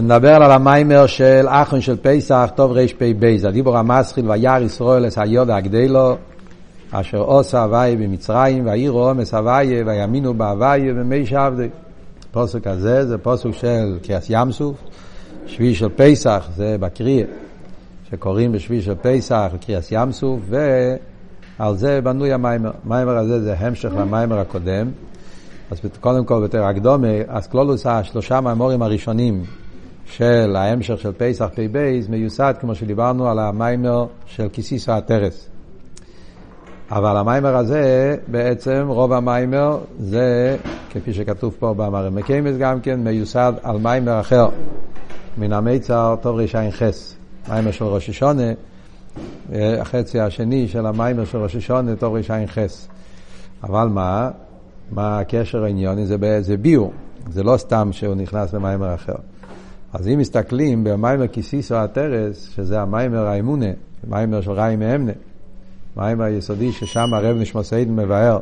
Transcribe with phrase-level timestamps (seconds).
[0.00, 5.56] נדבר על המיימר של אחון של פסח, טוב רפ"ב, הדיבור המסחיל וירא ישראל אס היודע
[5.56, 6.16] הגדלו,
[6.90, 11.68] אשר עושה הוויה במצרים, ויראו עומס הוויה, ויאמינו בהוויה ומי שעבדי.
[12.32, 14.76] פוסק הזה זה פוסק של קריאס ים סוף,
[15.46, 17.26] שביעי של פסח, זה בקריאה,
[18.10, 22.70] שקוראים בשביעי של פסח קריאס ים סוף, ועל זה בנוי המיימר.
[22.84, 24.90] המיימר הזה זה המשך למיימר הקודם.
[25.70, 29.44] אז קודם כל, בתר הקדומה, אז כלולוס השלושה מהמורים הראשונים
[30.12, 35.48] של ההמשך של פסח פ"ב מיוסד, כמו שדיברנו, על המיימר של כיסיסו הטרס.
[36.90, 40.56] אבל המיימר הזה, בעצם רוב המיימר זה,
[40.90, 44.48] כפי שכתוב פה במראה מקיימס גם כן, מיוסד על מיימר אחר,
[45.38, 46.82] מן המיצר טוב רע"ח,
[47.48, 48.52] מיימר של ראש השונה,
[49.52, 52.58] החצי השני של המיימר של ראש השונה, טוב רע"ח.
[53.62, 54.30] אבל מה?
[54.90, 56.06] מה הקשר העניוני?
[56.06, 56.92] זה, זה ביור,
[57.30, 59.31] זה לא סתם שהוא נכנס למיימר אחר.
[59.92, 63.66] אז אם מסתכלים במיימר כיסיסו הטרס, שזה המיימר האמונה,
[64.08, 65.12] מיימר של ראי מאמנה,
[65.96, 68.38] מיימר היסודי ששם הרב נשמוסיין מבאר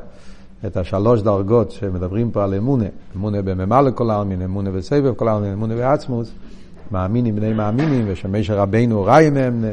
[0.66, 2.84] את השלוש דרגות שמדברים פה על אמונה,
[3.16, 6.32] אמונה בממה לכל העלמין, אמונה בסבב כל העלמין, אמונה בעצמוס,
[6.92, 9.70] מאמינים בני מאמינים, ושמש רבינו ראי מאמנה,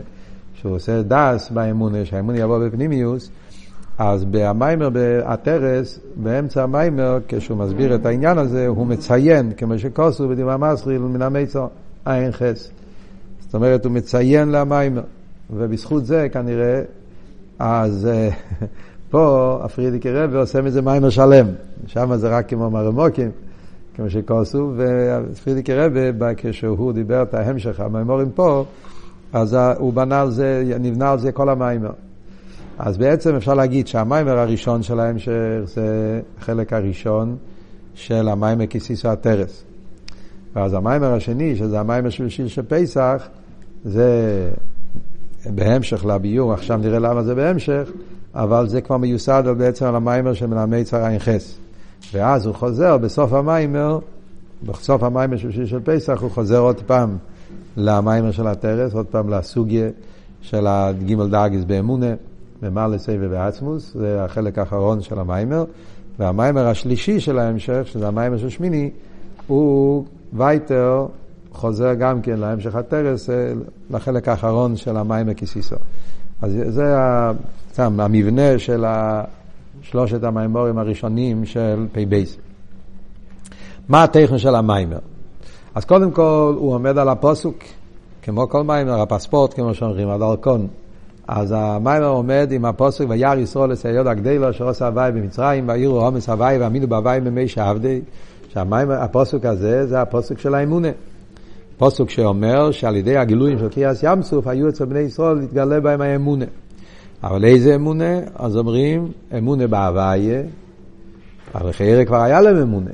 [0.54, 3.30] שהוא עושה דס באמונה, שהאמונה יבוא בפנימיוס,
[3.98, 10.56] אז במיימר בהטרס, באמצע המיימר, כשהוא מסביר את העניין הזה, הוא מציין, כמו שכוסו בדברי
[10.58, 11.68] מסריל מן המיצר,
[12.06, 12.70] עין חס.
[13.40, 15.02] זאת אומרת, הוא מציין למיימר,
[15.54, 16.82] ובזכות זה כנראה,
[17.60, 18.10] אז
[19.12, 21.48] פה הפרידיקי רבי עושה מזה מיימר שלם.
[21.88, 23.32] שם זה רק כמו מרמוקים,
[23.96, 28.66] כמו שכוסו, ופרידיקי רבי, כשהוא דיבר את ההמשך, המיימורים פה,
[29.34, 31.92] אז הוא בנה על זה, נבנה על זה כל המיימר.
[32.80, 35.32] אז בעצם אפשר להגיד שהמיימר הראשון של ההמשך
[35.66, 37.38] זה החלק הראשון
[37.94, 39.64] של המיימר כיסיסו הטרס.
[40.56, 43.28] ואז המיימר השני, שזה המיימר שלישי של פסח,
[43.86, 44.50] זה
[45.46, 47.92] בהמשך לביור, עכשיו נראה למה זה בהמשך,
[48.34, 51.58] אבל זה כבר מיוסד בעצם על המיימר של מלמי צר עין חס.
[52.14, 54.00] ואז הוא חוזר בסוף המיימר,
[54.64, 57.18] בסוף המיימר שלישי של פסח, הוא חוזר עוד פעם
[57.78, 59.90] למיימר של הטרס, עוד פעם לסוגיה
[60.42, 62.14] של הגימל דאגיס באמונה.
[62.64, 65.66] ממלא סבב ועצמוס, זה החלק האחרון של המיימר,
[66.20, 68.90] והמיימר השלישי של ההמשך, שזה המיימר של שמיני,
[69.48, 71.06] הוא וייטר
[71.52, 73.30] חוזר גם כן להמשך הטרס,
[73.90, 75.76] לחלק האחרון של המיימר כיסיסו.
[76.42, 76.96] אז זה
[77.74, 78.86] סתם המבנה של
[79.82, 82.38] שלושת המיימורים הראשונים של פי בייס.
[83.90, 85.00] מה התוכן של המיימר?
[85.76, 87.58] אז קודם כל הוא עומד על הפסוק,
[88.22, 90.68] כמו כל מיימר, הפספורט, כמו שאומרים, הדרכון.
[91.28, 93.72] אז המיימר עומד עם הפסוק וירא ישראל
[94.08, 98.02] היד הגדולה אשר עשה הוואי במצרים וייראו העם את הוואי ויאמינו בהוואי ובמשה עבדו
[98.50, 100.88] שהפסוק הזה זה הפסוק של האמונה.
[101.78, 106.02] פסוק שאומר שעל ידי הגילויים של קריעת ים סוף היו אצל בני ישראל להתגלה בהם
[106.02, 106.46] האמונה.
[107.24, 108.20] אבל איזה אמונה?
[108.36, 110.42] אז אומרים אמונה בהוויה,
[111.54, 112.92] הרי חיירה כבר היה להם אמונה.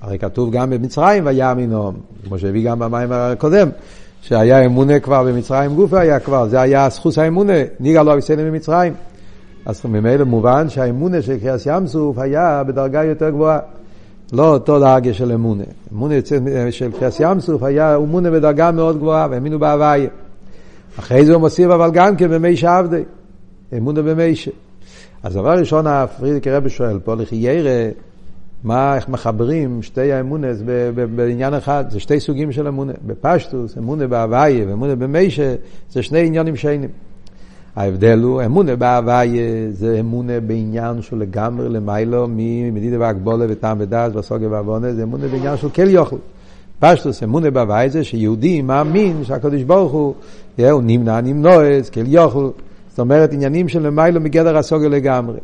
[0.00, 3.68] הרי כתוב גם במצרים ויאמינום, כמו שהביא גם במיימר הקודם.
[4.20, 8.94] שהיה אמונה כבר במצרים גופה היה כבר, זה היה זכוס האמונה, ניגע לא אביסנו ממצרים.
[9.66, 13.58] אז ממילא מובן שהאמונה של קריאס ים סוף היה בדרגה יותר גבוהה.
[14.32, 15.64] לא אותו דרגה של אמונה.
[15.92, 16.14] אמונה
[16.70, 20.08] של קריאס ים סוף היה אמונה בדרגה מאוד גבוהה, והאמינו בהוויה.
[20.98, 23.02] אחרי זה הוא מוסיף אבל גם כן במי שעבדי,
[23.76, 24.34] אמונה במי.
[25.22, 27.90] אז דבר ראשון, הפרידיקי רבי שואל פה, לכי ירא,
[28.64, 30.62] מה, איך מחברים שתי האמונס
[31.16, 32.92] בעניין אחד, זה שתי סוגים של אמונה.
[33.06, 35.54] בפשטוס, אמונה בהוויה ואמונה במיישה,
[35.90, 36.90] זה שני עניינים שיינים.
[37.76, 44.48] ההבדל הוא, אמונה בהוויה זה אמונה בעניין שהוא לגמרי למיילו ממדידה והגבולה וטעם ודעת והסוגיה
[44.48, 46.16] והבונה, זה אמונה בעניין של כל יוכל.
[46.80, 50.14] פשטוס, אמונה בהוויה זה שיהודי מאמין שהקדוש ברוך הוא,
[50.70, 52.50] הוא נמנע נמנועס, כל יוכל.
[52.90, 55.38] זאת אומרת, עניינים של למיילו מגדר הסוגיה לגמרי.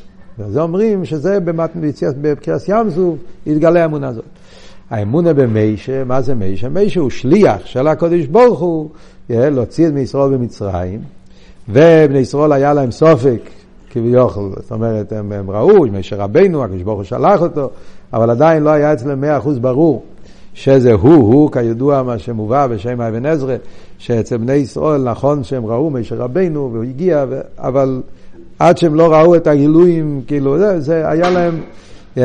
[0.45, 1.39] אז אומרים שזה
[2.21, 4.25] בקריאס ים סוף יתגלה האמונה הזאת.
[4.91, 6.69] האמונה במיישה, מה זה מיישה?
[6.69, 8.89] מיישה הוא שליח של הקודש ברוך הוא
[9.31, 11.01] להוציא את בני ישראל במצרים,
[11.69, 13.41] ובני ישראל היה להם סופק
[13.91, 17.71] כביכול, זאת אומרת, הם, הם ראו, מיישה רבנו, הקדוש ברוך הוא שלח אותו,
[18.13, 20.05] אבל עדיין לא היה אצלם מאה אחוז ברור
[20.55, 23.57] שזה הוא, הוא, כידוע מה שמובא בשם אבן עזרא,
[23.99, 27.25] שאצל בני ישראל נכון שהם ראו מיישה רבנו והוא הגיע,
[27.59, 28.03] אבל
[28.59, 31.61] עד שהם לא ראו את הגילויים, כאילו, זה, זה היה להם,
[32.17, 32.21] yeah,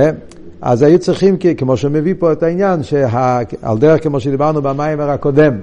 [0.62, 5.54] אז היו צריכים, כמו שמביא פה את העניין, שעל דרך כמו שדיברנו במיימר הקודם,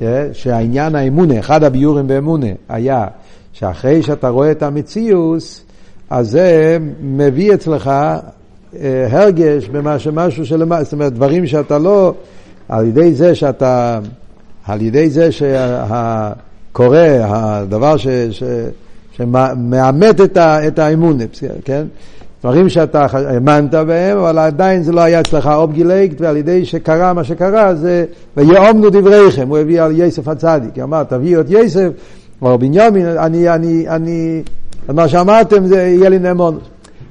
[0.00, 3.06] yeah, שהעניין האמונה, אחד הביורים באמונה, היה
[3.52, 5.64] שאחרי שאתה רואה את המציאוס,
[6.10, 12.14] אז זה מביא אצלך אה, הרגש במשהו שלמעלה, זאת אומרת, דברים שאתה לא,
[12.68, 13.98] על ידי זה שאתה,
[14.66, 18.42] על ידי זה שהקורא, הדבר ש, ש,
[19.16, 21.18] שמאמת את, את האמון,
[21.64, 21.84] כן?
[22.44, 27.24] דברים שאתה האמנת בהם, אבל עדיין זה לא היה אצלך אובגילקט, ועל ידי שקרה מה
[27.24, 28.04] שקרה, זה
[28.36, 31.88] ויאמנו דבריכם, הוא הביא על יוסף הצדיק, אמר תביאו את יוסף,
[32.42, 34.42] או בנימין, אני, אני, אני,
[34.88, 36.58] מה שאמרתם זה יהיה לי נאמון.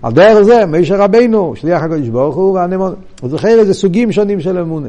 [0.02, 2.94] על דרך זה, מישר רבינו, שליח הקדוש ברוך הוא והנאמון.
[3.24, 4.88] אז איזה סוגים שונים של אמונה.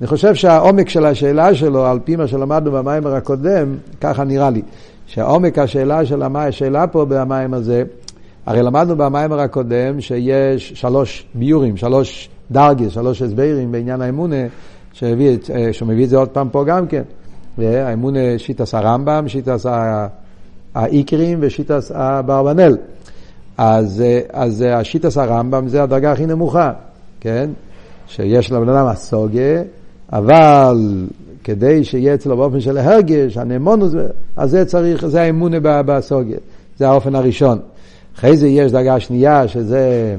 [0.00, 4.62] אני חושב שהעומק של השאלה שלו, על פי מה שלמדנו במיימר הקודם, ככה נראה לי,
[5.10, 7.82] שהעומק השאלה של השאלה פה במיימר הזה,
[8.46, 14.36] הרי למדנו במיימר הקודם שיש שלוש ביורים, שלוש דרגס, שלוש הסברים בעניין האמונה,
[14.92, 17.02] שהביא, אה, מביא את זה עוד פעם פה גם כן.
[17.58, 19.66] האמונה שיטס הרמב"ם, שיטס
[20.74, 22.76] האיקרים ושיטס אברבנאל.
[23.58, 26.72] אז, אה, אז אה, השיטס הרמב"ם זה הדרגה הכי נמוכה,
[27.20, 27.50] כן?
[28.06, 29.62] שיש לבן אדם הסוגה,
[30.12, 31.06] אבל
[31.44, 33.92] כדי שיהיה אצלו באופן של הרגש, הנאמונות,
[34.36, 36.38] אז זה צריך, זה האמונה בסוגיה,
[36.78, 37.58] זה האופן הראשון.
[38.16, 40.16] אחרי זה יש דרגה שנייה, שזה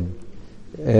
[0.86, 0.94] אה,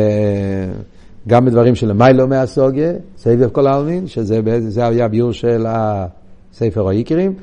[1.28, 4.42] גם בדברים של מיילו מהסוגיה, סבב כל העלמין, שזה
[4.76, 7.34] היה ביור של הספר האיקרים,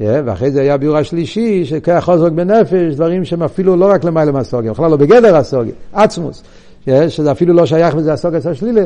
[0.00, 4.72] ואחרי זה היה ביור השלישי, שכח חוזק בנפש, דברים שהם אפילו לא רק למיילו מהסוגיה,
[4.72, 6.42] בכלל לא בגדר הסוגיה, עצמוס,
[7.08, 8.82] שזה אפילו לא שייך בזה הסוגיה השלילה.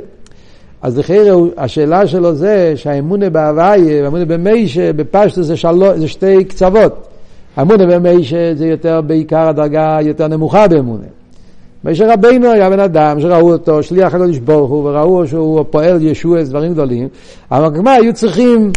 [0.82, 1.23] אז לכן
[1.56, 7.08] השאלה שלו זה שהאמונה בהוויה והאמונה במיישה, בפשטו זה, שלו, זה שתי קצוות.
[7.56, 11.05] האמונה במיישה זה יותר בעיקר הדרגה יותר נמוכה באמונה.
[11.84, 16.43] משה רבינו היה בן אדם שראו אותו, שליח הקדוש ברוך הוא, וראו שהוא פועל ישוע,
[16.43, 17.08] דברים גדולים,
[17.50, 18.73] אבל כמה היו צריכים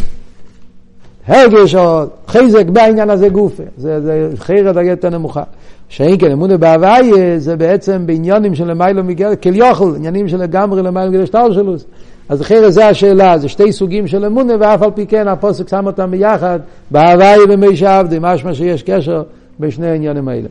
[1.28, 5.44] הרגש או חזק בעניין הזה גופה, זה, זה חיר הדרגה יותר נמוכה.
[5.90, 11.12] שאין כן אמונה בהוויה זה בעצם בעניונים של למיילו מגר, כליוכל, עניינים של לגמרי למיילו
[11.12, 11.86] מגר שטלשלוס.
[12.30, 15.86] אז אחרי זה השאלה, זה שתי סוגים של אמונה, ואף על פי כן הפוסק שם
[15.86, 16.60] אותם ביחד,
[16.92, 19.24] בהוואי ומי שעבדי, משמע שיש קשר
[19.60, 20.48] בשני העניינים האלה.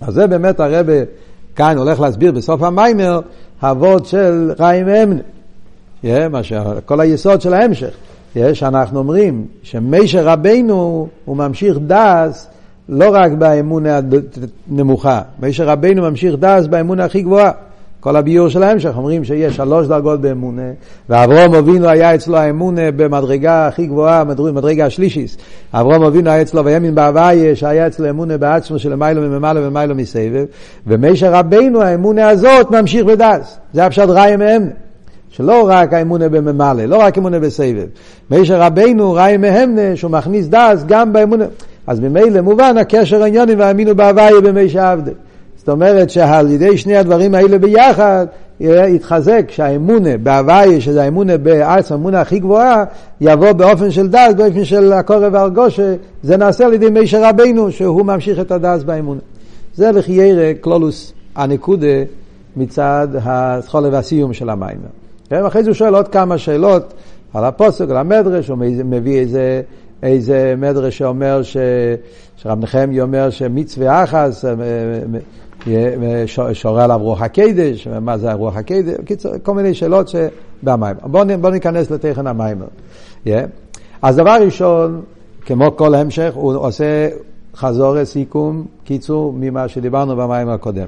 [0.00, 0.92] אז זה באמת הרבה
[1.56, 3.20] כאן הולך להסביר בסוף המיימר,
[3.62, 5.20] אבות של חיים אמנה.
[6.84, 7.90] כל היסוד של ההמשך.
[8.52, 12.50] שאנחנו אומרים שמשה רבנו הוא ממשיך דס
[12.88, 14.00] לא רק באמונה
[14.70, 17.50] הנמוכה, משה רבנו ממשיך דס באמונה הכי גבוהה.
[18.02, 20.62] כל הביור של ההמשך אומרים שיש שלוש דרגות באמונה,
[21.08, 25.36] ואברום אבינו היה אצלו האמונה במדרגה הכי גבוהה, מדרגה השלישיס.
[25.72, 30.44] אברום אבינו היה אצלו וימין בהוויה, שהיה אצלו אמונה בעצמו של מיילו ממעלה ומיילו מסבב,
[30.86, 33.58] ומשה רבינו האמונה הזאת ממשיך בדס.
[33.72, 34.70] זה הפשט ראי מאמנה.
[35.30, 37.86] שלא רק האמונה בממלא, לא רק אמונה בסבב.
[38.30, 41.44] משה רבינו ראי מהמנה שהוא מכניס דס גם באמונה.
[41.86, 45.10] אז ממילא מובן הקשר העניונים והאמינו בהוויה במי שעבדי.
[45.56, 48.26] זאת אומרת שעל ידי שני הדברים האלה ביחד
[48.60, 52.84] יתחזק שהאמונה בהוויה, שזה האמונה בארץ, האמונה הכי גבוהה,
[53.20, 58.06] יבוא באופן של דס, באופן של הקורב והרגושה, זה נעשה על ידי מישר רבינו, שהוא
[58.06, 59.20] ממשיך את הדס באמונה.
[59.74, 61.86] זה לחיירה קלולוס הנקודה
[62.56, 64.78] מצד הסחולה והסיום של המים.
[65.30, 66.94] ואחרי זה הוא שואל עוד כמה שאלות
[67.34, 69.62] על הפוסק, על המדרש, הוא מביא איזה...
[70.02, 71.56] איזה מדרש שאומר, ש...
[72.36, 74.44] שרב נחמי אומר שמצווה אחס
[75.66, 80.96] אה, שורה עליו רוח הקדש, מה זה רוח הקדש, קיצור, כל מיני שאלות שבמים.
[81.02, 82.62] בואו בוא ניכנס לתכן המים.
[83.26, 83.30] Yeah.
[84.02, 85.02] אז דבר ראשון,
[85.46, 87.08] כמו כל המשך, הוא עושה
[87.56, 90.86] חזור סיכום, קיצור, ממה שדיברנו במים הקודם.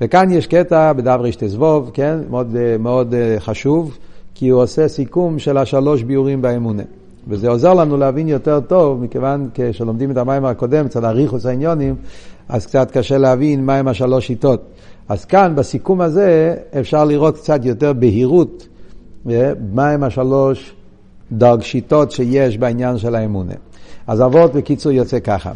[0.00, 3.98] וכאן יש קטע בדף רשתזבוב, כן, מאוד, מאוד אה, חשוב,
[4.34, 6.82] כי הוא עושה סיכום של השלוש ביורים באמונה.
[7.28, 11.96] וזה עוזר לנו להבין יותר טוב, מכיוון כשלומדים את המים הקודם, קצת אריכוס העניונים,
[12.48, 14.62] אז קצת קשה להבין מהם השלוש שיטות.
[15.08, 18.68] אז כאן, בסיכום הזה, אפשר לראות קצת יותר בהירות
[19.30, 20.74] אה, מהם השלוש
[21.32, 23.54] דרג שיטות שיש בעניין של האמונה.
[24.06, 25.52] אז אבות בקיצור יוצא ככה.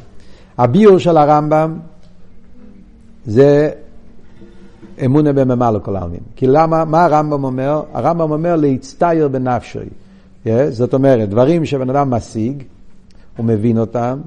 [0.59, 1.79] הביור של הרמב"ם
[3.27, 3.71] זה
[5.05, 6.21] אמונה בממה לכל העלמין.
[6.37, 7.83] כי למה, מה הרמב"ם אומר?
[7.93, 9.79] הרמב"ם אומר להצטייר בנפשי.
[10.47, 12.63] Yeah, זאת אומרת, דברים שבן אדם משיג,
[13.37, 14.19] הוא מבין אותם,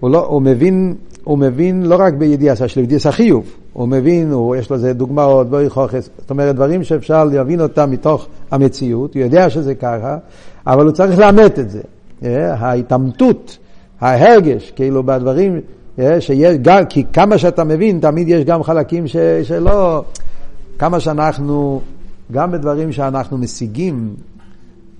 [0.00, 4.56] הוא, לא, הוא, מבין, הוא מבין לא רק בידיעה של ידיעה החיוב, הוא מבין, הוא,
[4.56, 9.22] יש לו איזה דוגמאות, בואי חוכס, זאת אומרת, דברים שאפשר להבין אותם מתוך המציאות, הוא
[9.22, 10.18] יודע שזה ככה,
[10.66, 11.80] אבל הוא צריך לאמת את זה.
[12.22, 12.24] Yeah,
[12.58, 13.58] ההתעמתות,
[14.00, 15.60] ההרגש, כאילו בדברים,
[15.98, 20.04] yeah, שיש, גם, כי כמה שאתה מבין, תמיד יש גם חלקים ש, שלא,
[20.78, 21.80] כמה שאנחנו,
[22.32, 24.14] גם בדברים שאנחנו משיגים,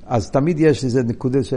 [0.07, 1.55] אז תמיד יש איזה נקודה ש...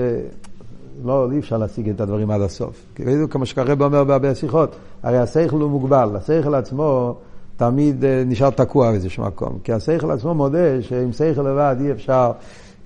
[1.06, 2.86] לא, אי אפשר להשיג את הדברים עד הסוף.
[2.96, 7.16] כאילו, כמו שקרב אומר בהרבה שיחות, הרי השכל הוא מוגבל, השכל עצמו
[7.58, 9.58] תמיד אה, נשאר תקוע באיזשהו מקום.
[9.64, 12.32] כי השכל עצמו מודה שעם שכל לבד אי אפשר,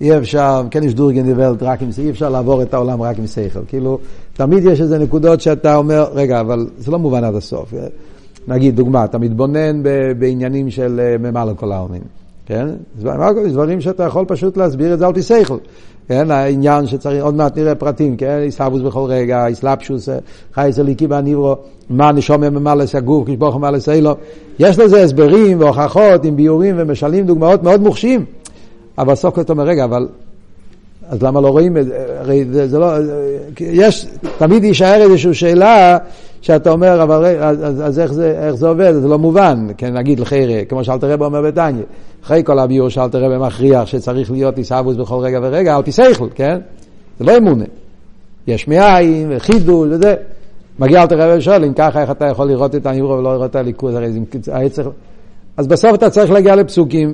[0.01, 3.19] אי אפשר, כן יש דורגן דיבלט רק עם זה, אי אפשר לעבור את העולם רק
[3.19, 3.59] עם שכל.
[3.67, 3.99] כאילו,
[4.33, 7.73] תמיד יש איזה נקודות שאתה אומר, רגע, אבל זה לא מובן עד הסוף.
[8.47, 9.83] נגיד, דוגמה, אתה מתבונן
[10.19, 12.01] בעניינים של אה, ממלא כל העלמין,
[12.49, 12.67] כן?
[13.45, 15.57] יש דברים שאתה יכול פשוט להסביר את זה על פי שכל.
[16.07, 20.09] כן, העניין שצריך, עוד מעט נראה פרטים, כן, איסאבוס בכל רגע, איסלאפשוס,
[20.53, 21.55] חייס אליקי בניברו,
[21.89, 24.15] מה נשום ממלא סגור, כשבוך ממלא סיילו.
[24.59, 28.25] יש לזה הסברים והוכחות עם ביורים ומשלים, דוגמאות מאוד מוחשים.
[28.97, 30.07] אבל סוקרט אומר, רגע, אבל...
[31.09, 32.05] אז למה לא רואים את זה?
[32.19, 32.93] הרי זה, זה לא...
[33.59, 35.97] יש, תמיד יישאר איזושהי שאלה
[36.41, 38.93] שאתה אומר, אבל אז, אז, אז איך, זה, איך זה עובד?
[38.93, 39.67] זה לא מובן.
[39.77, 41.83] כן, נגיד לחיירה, כמו שאלתר רב אומר בתניא,
[42.23, 46.27] אחרי כל הביור שאלתר רב מכריח שצריך להיות עיסאוווס בכל רגע ורגע, על פי שכל,
[46.35, 46.57] כן?
[47.19, 47.65] זה לא אמונה.
[48.47, 50.15] יש מאין וחידוש וזה.
[50.79, 53.55] מגיע אלתר רב ושואל, אם ככה, איך אתה יכול לראות את הנברו ולא לראות את
[53.55, 53.95] הליכוז?
[53.95, 54.83] הרי זה...
[55.57, 57.13] אז בסוף אתה צריך להגיע לפסוקים,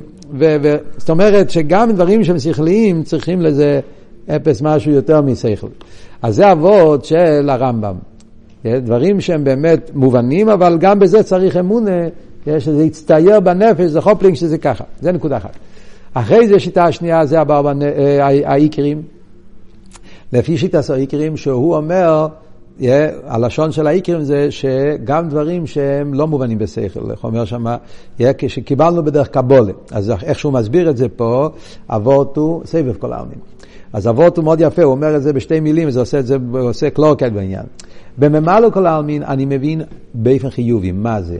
[0.97, 3.79] זאת אומרת שגם דברים שהם שכליים צריכים לזה
[4.35, 5.67] אפס משהו יותר משכל.
[6.21, 7.95] אז זה אבות של הרמב"ם.
[8.65, 12.07] דברים שהם באמת מובנים, אבל גם בזה צריך אמונה,
[12.59, 14.83] שזה יצטייר בנפש, זה חופלינג שזה ככה.
[15.01, 15.55] זה נקודה אחת.
[16.13, 19.01] אחרי זה שיטה השנייה, זה אה, האיקרים.
[20.33, 22.27] לפי שיטה האיקרים, שהוא אומר,
[23.25, 27.77] הלשון של האיקרים זה שגם דברים שהם לא מובנים בשכל, איך אומר שמה,
[28.19, 31.49] yeah, כשקיבלנו בדרך קבולה, אז איך שהוא מסביר את זה פה,
[31.89, 33.39] אבות הוא סבב כל העלמין.
[33.95, 36.37] אז אבות הוא מאוד יפה, הוא אומר את זה בשתי מילים, זה עושה את זה,
[36.51, 37.63] עושה קלורקט בעניין.
[38.17, 39.81] בממלא כל העלמין אני מבין
[40.13, 41.37] באופן חיובי, מה זה?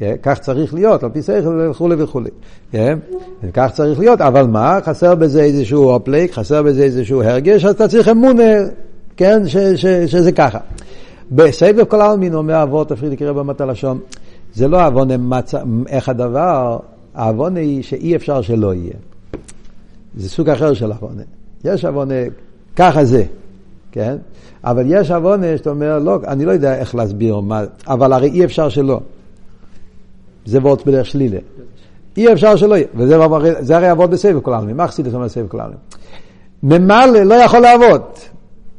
[0.00, 2.30] Yeah, כך צריך להיות, על פי שכל וכולי וכולי.
[2.72, 2.76] Yeah,
[3.52, 4.78] כך צריך להיות, אבל מה?
[4.84, 8.52] חסר בזה איזשהו אופלייק, חסר בזה איזשהו הרגש, אז אתה צריך אמונה.
[9.16, 10.58] כן, ש, ש, שזה ככה.
[11.32, 13.98] בסבב כל העלמין אומר אבות הפרידיק רב במת הלשון,
[14.54, 15.08] זה לא עוון
[15.88, 16.78] איך הדבר,
[17.14, 18.94] העוון היא שאי אפשר שלא יהיה.
[20.16, 21.16] זה סוג אחר של עוון.
[21.64, 22.08] יש עוון,
[22.76, 23.24] ככה זה,
[23.92, 24.16] כן?
[24.64, 28.44] אבל יש עוון שאתה אומר, לא, אני לא יודע איך להסביר מה, אבל הרי אי
[28.44, 29.00] אפשר שלא.
[30.46, 31.38] זה וורט בדרך שלילה.
[32.16, 34.76] אי אפשר שלא יהיה, וזה הרי עבוד בסבב כל העלמין.
[34.76, 35.78] מה חסידס אומר בסבב כל העלמין?
[36.62, 38.02] ממלא לא יכול לעבוד.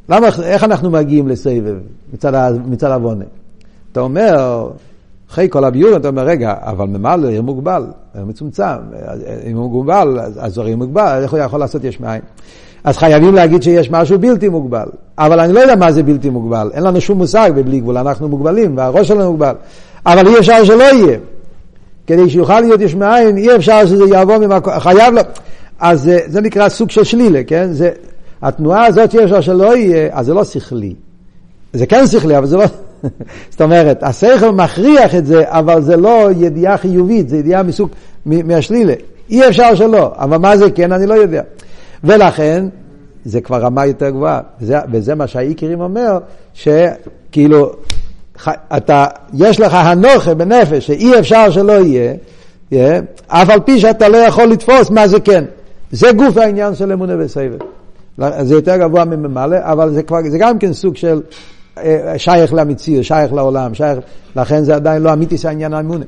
[0.10, 1.76] למה, איך אנחנו מגיעים לסבב
[2.14, 3.26] מצד, מצד עוונה?
[3.92, 4.70] אתה אומר,
[5.30, 7.86] אחרי כל הביור, אתה אומר, רגע, אבל ממלא עיר מוגבל,
[8.16, 8.64] עיר מצומצם,
[9.46, 12.22] אם הוא מוגבל, אז הרי מוגבל, איך הוא יכול לעשות יש מאין?
[12.84, 14.88] אז חייבים להגיד שיש משהו בלתי מוגבל.
[15.18, 18.28] אבל אני לא יודע מה זה בלתי מוגבל, אין לנו שום מושג בבלי גבול, אנחנו
[18.28, 19.54] מוגבלים, והראש שלנו מוגבל.
[20.06, 21.18] אבל אי אפשר שלא יהיה.
[22.08, 25.22] כדי שיוכל להיות יש מאין, אי אפשר שזה יעבור ממקום, חייב לו...
[25.80, 27.68] אז זה, זה נקרא סוג של שלילה, כן?
[27.72, 27.92] זה,
[28.42, 30.94] התנועה הזאת שיש לה שלא יהיה, אז זה לא שכלי.
[31.74, 32.64] זה כן שכלי, אבל זה לא...
[33.52, 37.90] זאת אומרת, השכל מכריח את זה, אבל זה לא ידיעה חיובית, זה ידיעה מסוג,
[38.26, 38.94] מהשלילה.
[39.30, 41.42] אי אפשר שלא, אבל מה זה כן, אני לא יודע.
[42.04, 42.66] ולכן,
[43.26, 44.40] זה כבר רמה יותר גבוהה.
[44.62, 46.18] וזה, וזה מה שהאיקרים אומר,
[46.54, 47.72] שכאילו,
[48.78, 52.14] אתה, יש לך הנוכה בנפש שאי אפשר שלא יהיה,
[52.72, 55.44] יהיה, אף על פי שאתה לא יכול לתפוס מה זה כן.
[55.92, 57.58] זה גוף העניין של אמונה וסבב.
[58.42, 61.22] זה יותר גבוה מממלא, אבל זה, כבר, זה גם כן סוג של
[61.78, 64.00] אה, שייך למציא, שייך לעולם, שייך,
[64.36, 66.06] לכן זה עדיין לא אמיתי של העניין האמונה.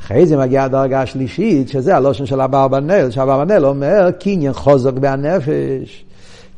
[0.00, 6.04] אחרי זה מגיעה הדרגה השלישית, שזה הלושן של אברבנאל, שאברבנאל אומר קניין חוזק בנפש.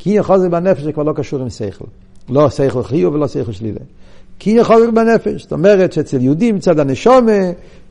[0.02, 1.84] קניין חוזק בנפש זה כבר לא קשור עם שכל.
[2.28, 3.80] לא שכל חיוב ולא שכל שלילה.
[4.38, 7.32] קניין חוזק בנפש, זאת אומרת שאצל יהודים מצד הנשומה,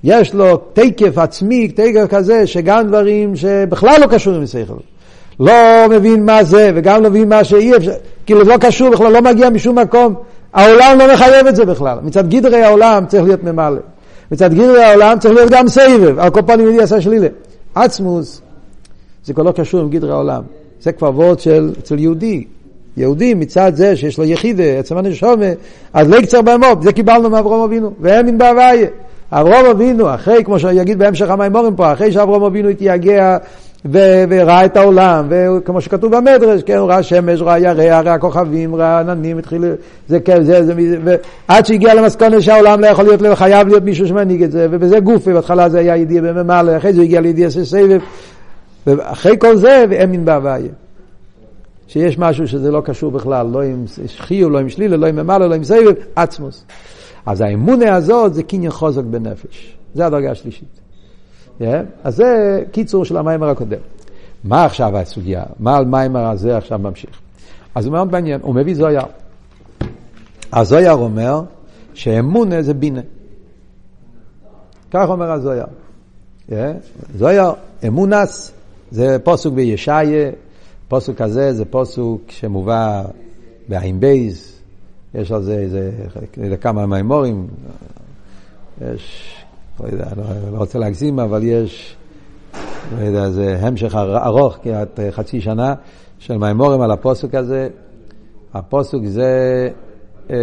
[0.03, 4.73] יש לו תקף עצמי, תקף כזה, שגם דברים שבכלל לא קשורים עם שכל.
[5.39, 7.91] לא מבין מה זה, וגם לא מבין מה שאי אפשר,
[8.25, 10.15] כאילו לא קשור בכלל, לא מגיע משום מקום.
[10.53, 11.97] העולם לא מחייב את זה בכלל.
[12.03, 13.81] מצד גדרי העולם צריך להיות ממלא.
[14.31, 17.27] מצד גדרי העולם צריך להיות גם סבב, על כל פנים יהודי עשה שלילה.
[17.75, 18.41] עצמוס,
[19.25, 20.43] זה כבר לא קשור עם גדרי העולם.
[20.81, 22.43] זה כבר וורד של, אצל יהודי.
[22.97, 25.45] יהודי מצד זה שיש לו יחידה, עצם הנשומה,
[25.93, 28.87] אז לא יקצר בהמות, זה קיבלנו מאברום אבינו, והאמין בהוויה.
[29.31, 33.37] אברום אבינו, אחרי, כמו שיגיד בהמשך המימורים פה, אחרי שאברום אבינו התייגע
[33.85, 38.75] ו- וראה את העולם, וכמו שכתוב במדרש, כן, הוא ראה שמש, ראה ירח, ראה כוכבים,
[38.75, 39.63] ראה עננים, התחיל,
[40.07, 43.83] זה כן, זה, זה, זה, ועד שהגיע למסקנה שהעולם לא יכול להיות, לא חייב להיות
[43.83, 47.21] מישהו שמנהיג את זה, ובזה גופי, בהתחלה זה היה ידיע בממלא, אחרי זה הוא הגיע
[47.21, 47.99] לידיע של סבב,
[48.87, 50.71] ואחרי כל זה, ואמין בהוויה.
[51.87, 53.85] שיש משהו שזה לא קשור בכלל, לא עם
[54.17, 56.65] חיוב, לא עם שלילה, לא עם ממלא, לא עם סבב, עצמוס.
[57.25, 59.75] אז האמונה הזאת זה קניין חוזק בנפש.
[59.93, 60.80] זה הדרגה השלישית.
[61.61, 61.63] Yeah?
[62.03, 63.79] אז זה קיצור של המיימר הקודם.
[64.43, 65.43] מה עכשיו הסוגיה?
[65.59, 67.19] מה על מיימר הזה עכשיו ממשיך?
[67.75, 69.01] אז הוא מאוד מעניין, הוא מביא זויר.
[70.53, 71.41] הזויר אומר
[71.93, 73.01] שאמונה זה בינה.
[74.91, 75.65] כך אומר הזויר.
[76.49, 76.53] Yeah?
[77.15, 77.51] זויר,
[77.87, 78.51] אמונס,
[78.91, 80.31] זה פוסוק בישעיה,
[80.87, 83.03] הפוסוק הזה זה פוסוק שמובא
[83.67, 84.61] בעין בייז,
[85.15, 85.91] יש על זה איזה,
[86.61, 87.47] כמה מימורים,
[88.81, 89.35] יש,
[89.83, 91.95] לא יודע, לא, לא רוצה להגזים, אבל יש,
[92.97, 95.73] לא יודע, זה המשך ארוך, כמעט חצי שנה,
[96.19, 97.69] של מימורים על הפוסוק הזה.
[98.53, 99.69] הפוסוק זה...
[100.29, 100.35] אמ,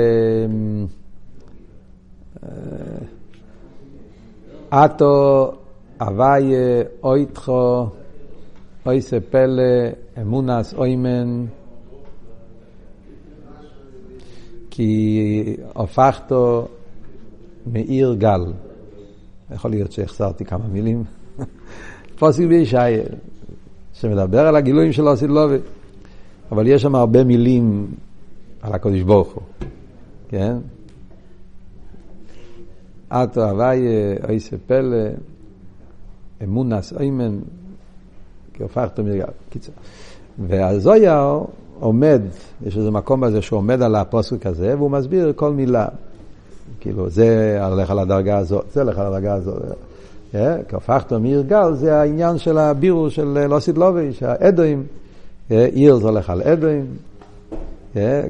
[2.44, 2.48] אה,
[4.84, 5.52] אתו
[6.00, 7.86] אביה אויתחו
[8.86, 9.62] אויסה פלא
[10.22, 11.44] אמונס אוימן
[14.70, 16.68] כי הפכתו
[17.66, 18.44] מעיר גל.
[19.54, 21.04] יכול להיות שהחסרתי כמה מילים.
[22.18, 23.02] פוסק בישעיה,
[23.92, 25.56] שמדבר על הגילויים של אוסילובי,
[26.52, 27.86] אבל יש שם הרבה מילים
[28.62, 29.42] על הקודש ברוך הוא,
[30.28, 30.56] כן?
[33.12, 33.86] אתו הווי
[34.28, 34.96] אויסה פלא,
[36.44, 37.38] אמונס איימן,
[38.52, 39.24] כי הופכת מרגל.
[39.50, 39.74] קיצור.
[40.46, 41.42] והזויר
[41.80, 42.22] עומד,
[42.66, 45.86] יש איזה מקום בזה שהוא עומד על הפוסק הזה, והוא מסביר כל מילה.
[46.80, 49.62] כאילו, זה הולך על הדרגה הזאת, זה הולך על הדרגה הזאת.
[50.32, 54.82] כי הופכת מעיר גל, זה העניין של הבירו של לוסיד לובי, שהאדוים,
[55.50, 56.86] עיר זה הולך על אדוים,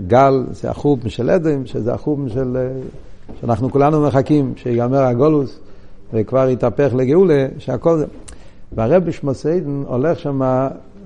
[0.07, 2.69] גל זה החום של אדוים, שזה החום של...
[3.41, 5.59] שאנחנו כולנו מחכים שיגמר הגולוס
[6.13, 8.07] וכבר יתהפך לגאולה, שהכל זה.
[8.73, 10.43] והרב בשמוסיידן הולך שם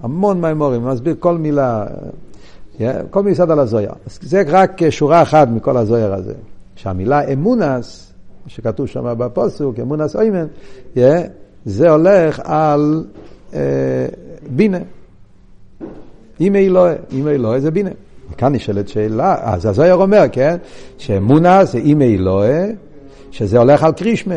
[0.03, 1.87] המון מימורים, מסביר כל מילה,
[3.11, 3.93] כל מיסד על הזויר.
[4.21, 6.35] זה רק שורה אחת מכל הזויר הזה.
[6.76, 8.12] שהמילה אמונס,
[8.47, 10.47] שכתוב שם בפוסוק, אמונס אוימן,
[11.64, 13.05] זה הולך על
[13.55, 13.61] אה,
[14.50, 14.79] בינה.
[16.41, 17.91] אם אלוהי, אם אלוהי זה בינה.
[18.37, 20.57] כאן נשאלת שאלה, אז הזויר אומר, כן,
[20.99, 22.73] שאמונה זה אם אלוהי,
[23.31, 24.35] שזה הולך על קרישמה.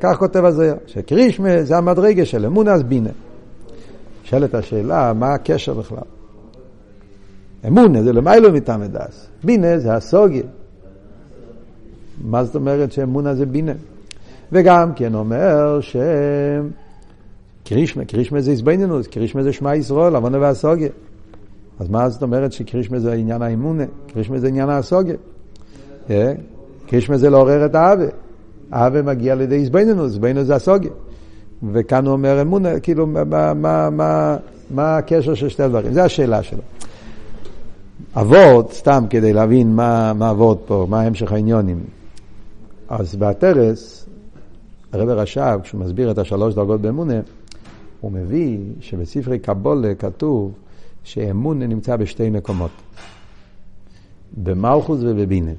[0.00, 3.10] כך כותב הזויר, שקרישמה זה המדרגה של אמונה אז בינה.
[4.24, 5.98] נשאלת השאלה, מה הקשר בכלל?
[7.66, 10.42] אמונה זה למיילו מטעם הדס, בינה זה הסוגיה.
[12.24, 13.72] מה זאת אומרת שאמונה זה בינה?
[14.52, 15.96] וגם כן אומר ש...
[17.64, 20.88] קרישמה, קרישמה זה איזבנינוס, קרישמה זה שמע ישראל, עוונה והסוגיה.
[21.78, 23.84] אז מה זאת אומרת שקרישמה זה עניין האמונה?
[24.12, 25.14] קרישמה זה עניין הסוגיה.
[26.10, 26.32] אה?
[26.86, 28.06] קרישמה זה לעורר את האווה.
[28.70, 30.90] האווה מגיע לידי איזבנינוס, איזבנינוס זה הסוגיה.
[31.72, 34.36] וכאן הוא אומר אמונה, כאילו, מה, מה, מה,
[34.70, 35.92] מה הקשר של שתי הדברים?
[35.92, 36.62] זו השאלה שלו.
[38.16, 41.78] אבות, סתם כדי להבין מה, מה אבות פה, מה המשך העניונים.
[42.88, 44.06] אז באתרס,
[44.92, 47.20] הרב רש"ב, כשהוא מסביר את השלוש דרגות באמונה,
[48.00, 50.52] הוא מביא שבספרי קבולה כתוב
[51.04, 52.70] שאמונה נמצא בשתי מקומות,
[54.42, 55.50] במלכוס ובבינה.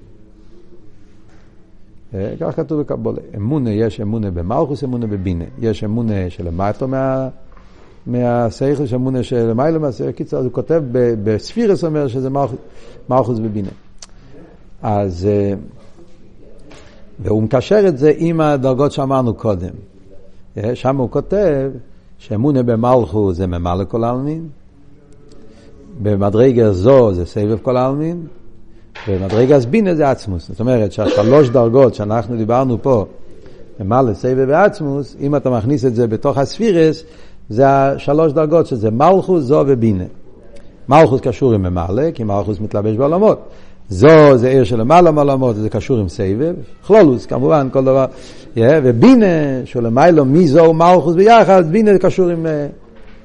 [2.14, 3.20] אה, כך כתוב בקבולה.
[3.36, 5.46] אמונה, יש אמונה במלכוס, אמונה בבינה.
[5.60, 7.30] יש אמונה שלמטו מה...
[8.08, 10.12] מהשכל, יש אמונה שלמיילא מהשכל.
[10.12, 10.84] קיצור, אז הוא כותב
[11.24, 12.30] בספירס אומר שזה
[13.10, 13.70] מלכוס ובינה.
[14.82, 15.26] אז...
[15.26, 15.54] אה,
[17.20, 19.70] והוא מקשר את זה עם הדרגות שאמרנו קודם.
[20.58, 21.72] אה, שם הוא כותב
[22.18, 24.48] שאמונה במלכו זה ממלא כל העלמין,
[26.02, 28.28] במדרגה זו זה סבב כל העלמין,
[29.08, 30.48] ומדרגה סבינה זה עצמוס.
[30.48, 33.06] זאת אומרת שהשלוש דרגות שאנחנו דיברנו פה,
[33.80, 37.04] ממלא, סבב ועצמוס, אם אתה מכניס את זה בתוך הספירס,
[37.50, 40.04] זה השלוש דרגות שזה מלכוס, זו ובינה.
[40.90, 43.40] מלכוס קשור עם ממלא, כי מלכוס מתלבש בעולמות.
[43.90, 46.54] זו זה עיר של למעלה מעולמות, זה קשור עם סבב,
[46.88, 48.06] כלולוס כמובן, כל דבר,
[48.56, 49.26] yeah, ובינה
[49.66, 52.68] שלמיילו מי זו מלכוס ביחד, בינה קשור עם, אה,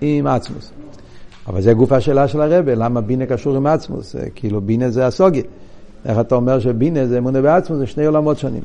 [0.00, 0.70] עם עצמוס.
[1.46, 4.16] אבל זה גוף השאלה של הרבה, למה בינה קשור עם עצמוס?
[4.34, 5.42] כאילו בינה זה הסוגיה.
[6.06, 8.62] איך אתה אומר שבינה זה אמונה בעצמוס, זה שני עולמות שונים.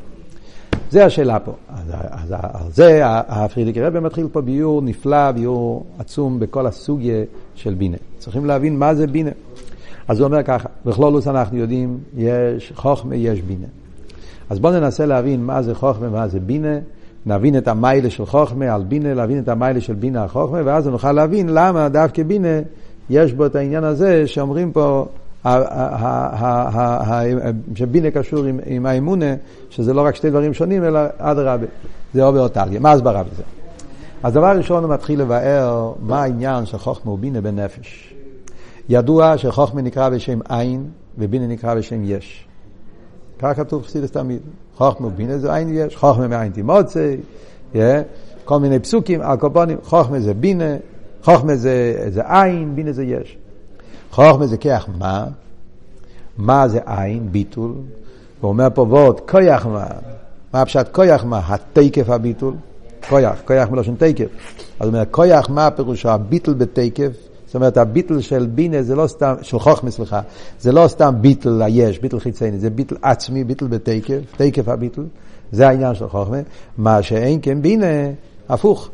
[0.91, 1.51] זה השאלה פה.
[1.69, 7.23] אז, אז על זה הפרידיקי רבי מתחיל פה ביור נפלא, ביור עצום בכל הסוגיה
[7.55, 7.97] של בינה.
[8.17, 9.31] צריכים להבין מה זה בינה.
[10.09, 13.67] אז הוא אומר ככה, בכלולוס אנחנו יודעים, יש חוכמה, יש בינה.
[14.49, 16.77] אז בואו ננסה להבין מה זה חוכמה ומה זה בינה,
[17.25, 20.87] נבין את המיילה של חוכמה על בינה, להבין את המיילה של בינה על חוכמה, ואז
[20.87, 22.59] נוכל להבין למה דווקא בינה
[23.09, 25.05] יש בו את העניין הזה שאומרים פה
[27.75, 29.35] שבינה קשור עם, עם האמונה,
[29.69, 31.65] שזה לא רק שתי דברים שונים, אלא אדרבה,
[32.13, 32.79] זה עובר אותליה.
[32.79, 33.43] מה הסברה בזה?
[34.23, 38.08] אז דבר ראשון הוא מתחיל לבאר מה העניין של חוכמה ובינה בנפש.
[38.89, 42.47] ידוע שחוכמה נקרא בשם עין ובינה נקרא בשם יש.
[43.39, 44.39] כך כתוב חסידס תמיד.
[44.78, 47.17] חוכמה ובינה זה עין יש, חוכמה מעין תימוצי,
[48.45, 50.75] כל מיני פסוקים, הקופונים, חוכמה זה בינה,
[51.23, 53.38] חוכמה זה, זה עין, בינה זה יש.
[54.12, 55.28] חוכמה זה כיח מה,
[56.38, 57.73] מה זה עין, ביטול,
[58.41, 59.88] הוא אומר פה ועוד, כויח מה,
[60.54, 62.54] מה פשט כויח מה, התקף הביטול,
[63.10, 64.25] כויח, כויח מלושן תקף.
[64.80, 69.07] אז הוא אומר, כויח מה פירושו הביטול בתקף, זאת אומרת, הביטל של בינה זה לא
[69.07, 70.21] סתם, של חוכמה, סליחה,
[70.59, 75.01] זה לא סתם ביטל היש, ביטל חיצייני, זה ביטל עצמי, ביטל בתקף, תקף הביטל,
[75.51, 76.38] זה העניין של חוכמה.
[76.77, 77.85] מה שאין כן בינה,
[78.49, 78.89] הפוך.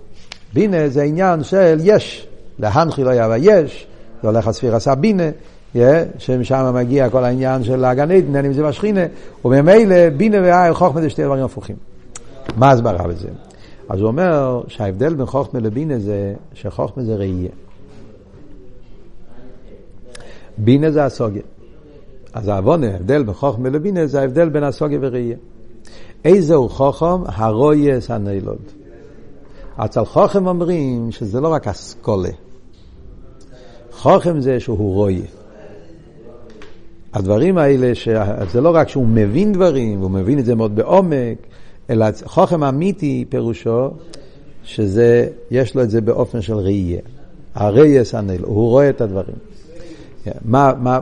[0.54, 2.28] בינה זה עניין של יש,
[2.60, 3.88] להנחי לא יבוא יש,
[4.22, 5.30] זה הולך הספיר עשה בינה,
[5.76, 5.78] yeah,
[6.18, 8.12] שמשם מגיע כל העניין של עדן,
[8.46, 9.02] אם זה בשכינה,
[9.46, 11.76] וממילא בינה וחוכמה זה שתי דברים הפוכים.
[12.58, 13.28] מה הסברה בזה?
[13.90, 17.50] אז הוא אומר שההבדל בין חוכמה לבינה זה שחוכמה זה ראייה.
[20.58, 21.42] בינה זה הסוגיה.
[22.34, 25.38] אז העוונה, ההבדל בין חוכמה לבינה זה ההבדל בין הסוגיה וראייה.
[26.26, 27.24] איזהו חוכם?
[27.26, 28.58] הרויס הנילוד.
[29.78, 32.30] אצל חוכם אומרים שזה לא רק אסכולה.
[33.92, 35.14] חוכם זה שהוא רואה.
[37.14, 37.92] הדברים האלה,
[38.52, 41.38] זה לא רק שהוא מבין דברים, והוא מבין את זה מאוד בעומק,
[41.90, 43.90] אלא חוכם אמיתי פירושו
[44.64, 47.02] שזה, יש לו את זה באופן של ראייה.
[47.56, 49.36] הראייה סנל, הוא רואה את הדברים.
[50.46, 51.00] מה, מה,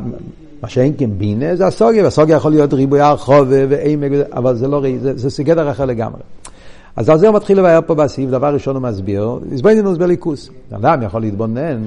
[0.61, 4.79] מה שאין כן בינה זה הסוגיה, והסוגיה יכול להיות ריבוי הרחוב ועמק, אבל זה לא
[4.81, 6.21] ראי, זה, זה סגדר אחר לגמרי.
[6.95, 10.49] אז על זה הוא מתחיל לבאר פה בסעיף, דבר ראשון הוא מסביר, איזבנינוס בליכוס.
[10.71, 11.83] אדם יכול להתבונן,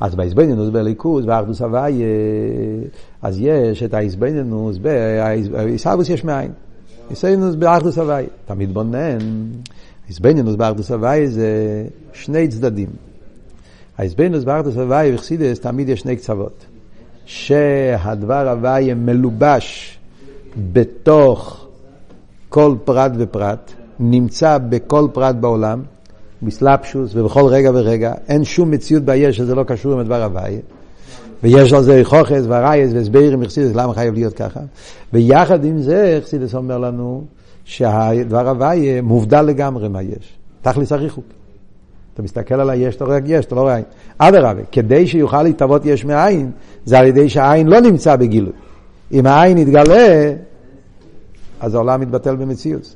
[0.00, 2.06] אז באיזבנינוס בליכוס, באחדוס הוויה,
[3.22, 6.50] אז יש את האיזבנינוס, באיסאבוס יש מאין.
[7.10, 8.26] איזבנינוס באחדוס הוויה.
[8.44, 9.18] אתה מתבונן,
[10.08, 11.48] איזבנינוס באחדוס הוויה זה
[12.12, 13.09] שני צדדים.
[14.00, 16.66] האיזבנינוס באחדוס הוויה וחסידס תמיד יש שני קצוות.
[17.24, 19.98] שהדבר הוויה מלובש
[20.72, 21.66] בתוך
[22.48, 23.72] כל פרט ופרט.
[24.00, 25.82] נמצא בכל פרט בעולם,
[26.42, 30.60] בסלפשוס ובכל רגע ורגע, אין שום מציאות ביש שזה לא קשור עם הדבר הוויה.
[31.42, 34.60] ויש על זה חוכס והרייס והסברים מחסידס, למה חייב להיות ככה?
[35.12, 37.24] ויחד עם זה, חסידס אומר לנו
[37.64, 40.38] שהדבר הוויה מובדל לגמרי מה יש.
[40.62, 41.39] תכלס הריחוק.
[42.20, 43.84] אתה מסתכל על היש, אתה רואה יש, אתה לא רואה עין.
[44.18, 46.50] אדרבה, כדי שיוכל להתאבות יש מאין,
[46.84, 48.52] זה על ידי שהעין לא נמצא בגילוי.
[49.12, 50.32] אם העין יתגלה,
[51.60, 52.94] אז העולם מתבטל במציאות.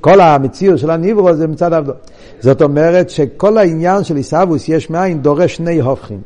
[0.00, 1.92] כל המציאות של הניברו זה מצד עבדו.
[2.40, 6.20] זאת אומרת שכל העניין של עיסאוווס יש מאין דורש שני הופכים.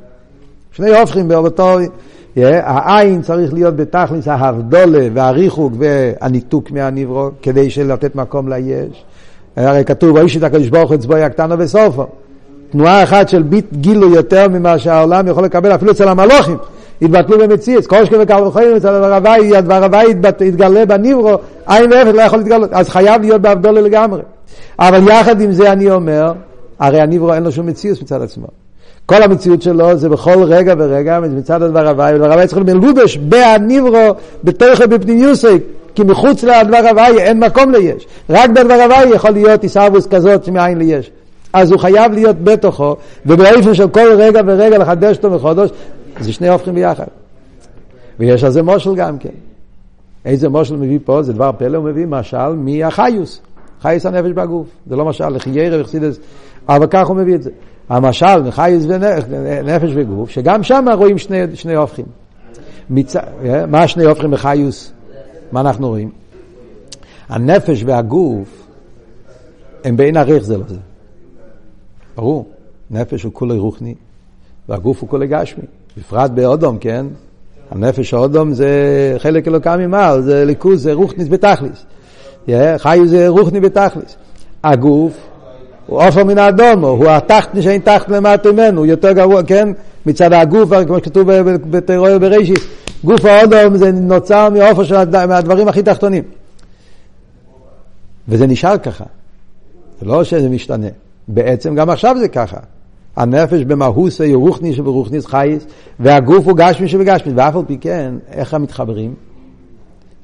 [0.72, 1.78] שני הופכים באותו...
[2.36, 9.04] Yeah, העין צריך להיות בתכלס ההבדולה והריחוק והניתוק מהניברו כדי לתת מקום ליש.
[9.56, 12.06] הרי כתוב, ואיש את הקדוש ברוך הוא אצבו יקטנו בסופו.
[12.74, 16.56] תנועה אחת של ביט גילו יותר ממה שהעולם יכול לקבל אפילו אצל המלוכים.
[17.02, 17.84] התבטלו במציאות,
[18.20, 20.06] וכמה וחיים אצל הוואי, הדבר הוואי
[20.40, 21.34] יתגלה בניברו,
[21.66, 24.22] עין ואפס לא יכול להתגלות, אז חייב להיות בהבדולה לגמרי.
[24.78, 26.32] אבל יחד עם זה אני אומר,
[26.78, 28.46] הרי הניברו אין לו שום מציאות מצד עצמו.
[29.06, 34.14] כל המציאות שלו זה בכל רגע ורגע מצד הדבר הוואי, ודבר הוואי צריך מלובש בהניברו,
[34.44, 35.58] בתוכו בפנימיוסי,
[35.94, 38.06] כי מחוץ לדבר הוואי אין מקום ליש.
[38.30, 41.10] רק בדבר הוואי יכול להיות עיסאוווס כזאת שמאין ליש.
[41.54, 45.70] אז הוא חייב להיות בתוכו, ובאופן של כל רגע ורגע לחדש אותו מחודש,
[46.20, 47.06] זה שני הופכים ביחד.
[48.18, 49.28] ויש על זה מושל גם כן.
[50.24, 51.22] איזה מושל מביא פה?
[51.22, 53.40] זה דבר פלא, הוא מביא משל מהחיוס.
[53.82, 54.66] חיוס הנפש בגוף.
[54.86, 56.18] זה לא משל לחיירה וחסידס,
[56.68, 57.50] אבל כך הוא מביא את זה.
[57.88, 62.06] המשל מחיוס ונפש וגוף, שגם שם רואים שני, שני הופכים.
[62.90, 63.16] מצ...
[63.16, 64.92] אה, מה שני הופכים בחיוס?
[65.52, 66.10] מה אנחנו רואים?
[67.28, 68.66] הנפש והגוף
[69.84, 70.93] הם בין עריך זה לזה.
[72.16, 72.46] ברור,
[72.90, 73.94] נפש הוא כולי רוחני,
[74.68, 75.64] והגוף הוא כולי גשמי.
[75.98, 77.06] בפרט באודום, כן?
[77.70, 78.70] הנפש האודום זה
[79.18, 81.84] חלק אלוקה ממעל, זה ליכוז, זה רוחניס בתכליס.
[82.76, 84.16] חי זה רוחני בתכליס.
[84.64, 85.12] הגוף
[85.86, 89.68] הוא עופר מן האדומו, הוא התחתני שאין תחת למטה ממנו, הוא יותר גרוע, כן?
[90.06, 91.30] מצד הגוף, כמו שכתוב
[91.70, 92.60] בתיאוריה בראשית,
[93.04, 96.24] גוף האודום זה נוצר מעופר של מהדברים הכי תחתונים.
[98.28, 99.04] וזה נשאר ככה.
[100.00, 100.86] זה לא שזה משתנה.
[101.28, 102.58] בעצם גם עכשיו זה ככה.
[103.16, 105.66] הנפש במהוס הוא רוחני שברוחניס חייס,
[106.00, 109.14] והגוף הוא גשמי שבגשמי, ואף על פי כן, איך הם מתחברים?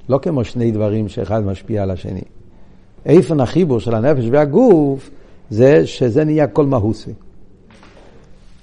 [0.09, 2.23] לא כמו שני דברים שאחד משפיע על השני.
[3.07, 5.11] איפן החיבור של הנפש והגוף
[5.51, 7.13] זה שזה נהיה כל מהוסי.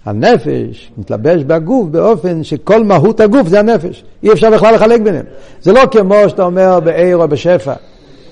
[0.05, 4.03] הנפש מתלבש בגוף באופן שכל מהות הגוף זה הנפש.
[4.23, 5.25] אי אפשר בכלל לחלק ביניהם.
[5.61, 7.73] זה לא כמו שאתה אומר בעיר או בשפע.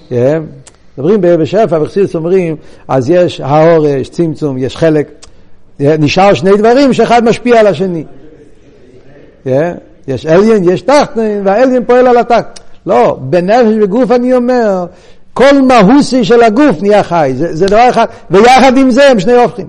[0.10, 0.44] כן?
[0.98, 2.56] מדברים בשפע, וחסידס אומרים,
[2.88, 5.08] אז יש האור, יש צמצום, יש חלק.
[5.80, 8.04] נשאר שני דברים שאחד משפיע על השני.
[10.08, 12.50] יש אליין, יש תחתן, והאליין פועל על התחתן.
[12.86, 14.86] לא, בנפש וגוף אני אומר,
[15.34, 19.34] כל מהוסי של הגוף נהיה חי, זה, זה דבר אחד, ויחד עם זה הם שני
[19.34, 19.68] הופכים.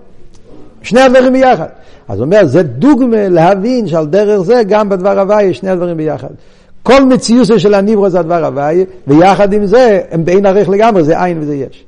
[0.83, 1.67] שני הדברים ביחד.
[2.09, 6.29] אז הוא אומר, זה דוגמה להבין שעל דרך זה גם בדבר הוויה שני הדברים ביחד.
[6.87, 11.25] כל מציאות של הניברו זה הדבר הוויה, ויחד עם זה הם באין ערך לגמרי, זה
[11.25, 11.85] עין וזה יש.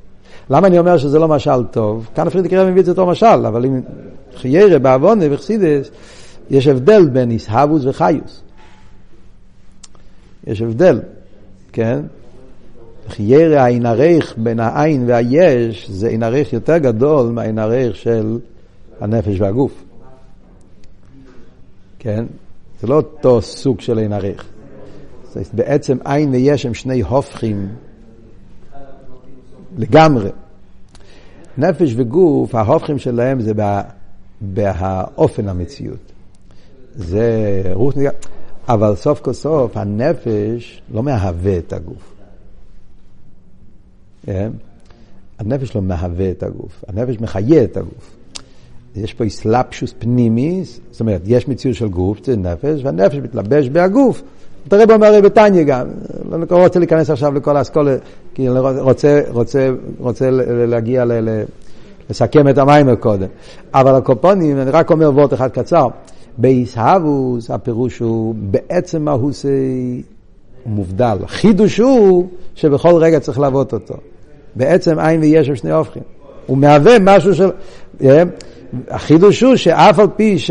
[0.50, 2.08] למה אני אומר שזה לא משל טוב?
[2.14, 3.80] כאן פרידיק רב מביא את זה אותו משל, אבל אם
[4.36, 5.90] חיירה בעוונה וחסידס,
[6.50, 8.42] יש הבדל בין איסהבוס וחיוס.
[10.46, 11.00] יש הבדל,
[11.72, 12.00] כן?
[13.08, 18.38] חיירה העין הריך בין העין והיש זה עין הריך יותר גדול מהעין הריך של
[19.00, 19.84] הנפש והגוף.
[21.98, 22.24] כן?
[22.80, 24.12] זה לא אותו סוג של עין
[25.36, 25.48] הריך.
[25.54, 27.68] בעצם עין ויש הם שני הופכים
[29.76, 30.30] לגמרי.
[31.58, 33.82] נפש וגוף, ההופכים שלהם זה בה,
[34.40, 36.12] באופן המציאות.
[36.94, 38.10] זה רוח נגע...
[38.68, 42.14] אבל סוף כל סוף הנפש לא מהווה את הגוף.
[44.26, 44.50] כן?
[45.38, 48.16] הנפש לא מהווה את הגוף, הנפש מחיה את הגוף.
[48.96, 54.22] יש פה איסלפשוס פנימי, זאת אומרת, יש מציאות של גוף, זה נפש, והנפש מתלבש בהגוף.
[54.68, 55.86] אתה רואה אומר בתניא גם,
[56.50, 57.96] לא רוצה להיכנס עכשיו לכל האסכולה,
[58.34, 60.28] כי אני רוצה, רוצה, רוצה
[60.66, 61.12] להגיע ל,
[62.10, 63.26] לסכם את המים קודם.
[63.74, 65.86] אבל הקופונים, אני רק אומר וורט אחד קצר,
[66.38, 70.02] באיסהבוס הפירוש הוא בעצם מהוסי
[70.66, 71.18] מובדל.
[71.26, 73.94] חידוש הוא שבכל רגע צריך לעבוד אותו.
[74.56, 76.02] בעצם עין ויש הם שני הופכים.
[76.46, 77.50] הוא מהווה משהו של...
[78.88, 80.50] החידוש הוא שאף על פי ש...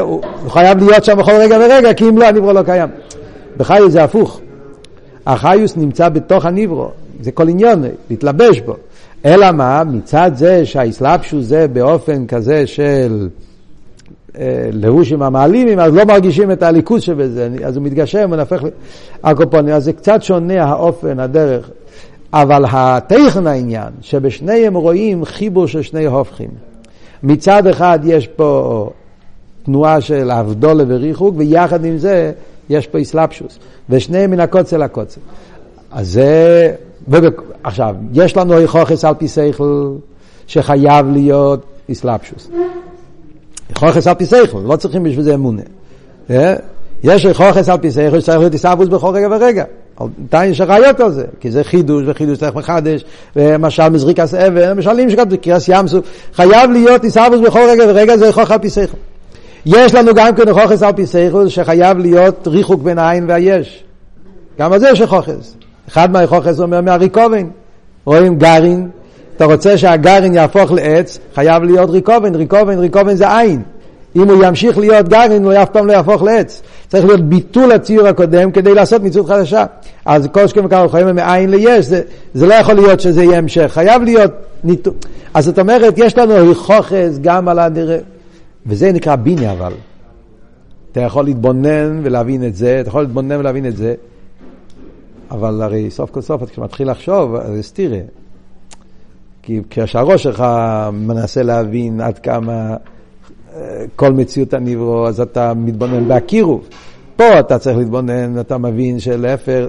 [0.00, 2.88] הוא חייב להיות שם בכל רגע ורגע, כי אם לא, הניברו לא קיים.
[3.56, 4.40] בחיוס זה הפוך.
[5.26, 8.76] החיוס נמצא בתוך הניברו, זה כל עניון, להתלבש בו.
[9.24, 9.84] אלא מה?
[9.84, 13.28] מצד זה שהאסלאפשוס זה באופן כזה של
[14.38, 18.62] אה, לבושים המעלימים, אז לא מרגישים את הליכוז שבזה, אז הוא מתגשם ונהפך
[19.24, 19.74] לקופונים.
[19.74, 21.70] אז זה קצת שונה האופן, הדרך.
[22.32, 26.50] אבל הטכן העניין, שבשניהם רואים חיבור של שני הופכים.
[27.22, 28.90] מצד אחד יש פה
[29.66, 32.32] תנועה של אבדולה וריחוק, ויחד עם זה
[32.70, 33.58] יש פה איסלפשוס.
[33.90, 35.20] ושניהם מן הקוצר לקוצר.
[35.90, 36.72] אז זה...
[37.62, 39.92] עכשיו, יש לנו איכוכס על פי שכל
[40.46, 42.50] שחייב להיות איסלפשוס.
[43.70, 45.62] איכוכס על פי שכל, לא צריכים בשביל זה אמונה.
[46.30, 46.54] אה?
[47.04, 49.64] יש איכוכס על פי שכל שצריך להיות איסלפשוס בכל רגע ורגע.
[50.28, 53.04] עדיין יש ראיות על זה, כי זה חידוש, וחידוש צריך מחדש,
[53.36, 58.26] ומשל מזריקס אבן, משלים שכתוב בקריאס ים סוף, חייב להיות איסלפשוס בכל רגע ורגע, זה
[58.26, 58.96] איכוכס על פי שכל.
[59.66, 61.02] יש לנו גם כן איכוכס על פי
[61.48, 63.84] שחייב להיות ריחוק בין העין והיש.
[64.58, 65.54] גם על זה יש איכוכס.
[65.88, 67.46] אחד מהאיכוכס אומר מהריקובן.
[68.04, 68.88] רואים גרעין,
[69.36, 73.62] אתה רוצה שהגרעין יהפוך לעץ, חייב להיות ריקובן, ריקובן, ריקובן זה עין.
[74.16, 76.62] אם הוא ימשיך להיות גרעין, הוא אף פעם לא יהפוך לעץ.
[76.88, 79.64] צריך להיות ביטול הציור הקודם כדי לעשות מציאות חדשה.
[80.04, 82.00] אז כל שכם וכמה חיים מעין ליש, זה,
[82.34, 84.30] זה לא יכול להיות שזה יהיה המשך, חייב להיות
[84.64, 84.96] ניתוק.
[85.34, 87.98] אז זאת אומרת, יש לנו היכוכס גם על הנראה,
[88.66, 89.72] וזה נקרא ביני אבל.
[90.92, 93.94] אתה יכול להתבונן ולהבין את זה, אתה יכול להתבונן ולהבין את זה,
[95.30, 97.98] אבל הרי סוף כל סוף, כשאתה מתחיל לחשוב, זה סתירה.
[99.42, 100.44] כי כשהראש שלך
[100.92, 102.76] מנסה להבין עד כמה
[103.56, 106.68] אה, כל מציאות הנברו, אז אתה מתבונן בהקירוב.
[107.16, 109.64] פה אתה צריך להתבונן, אתה מבין שלהפך,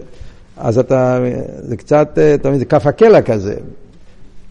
[0.57, 1.19] אז אתה,
[1.59, 3.55] זה קצת, אה, אתה מבין, זה כף הקלע כזה.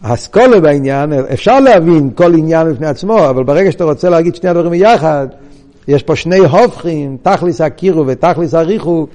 [0.01, 4.71] האסכולה בעניין, אפשר להבין כל עניין בפני עצמו, אבל ברגע שאתה רוצה להגיד שני הדברים
[4.71, 5.27] ביחד,
[5.87, 9.09] יש פה שני הופכים, תכליס הקירוב ותכליס הריחוק.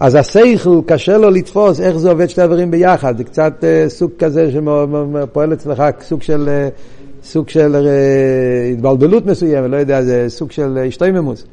[0.00, 4.10] אז השכל קשה לו לתפוס איך זה עובד שתי הדברים ביחד, זה קצת uh, סוג
[4.18, 10.50] כזה שפועל אצלך סוג של, uh, סוג של uh, התבלבלות מסוימת, לא יודע, זה סוג
[10.50, 11.44] של השתייממוס.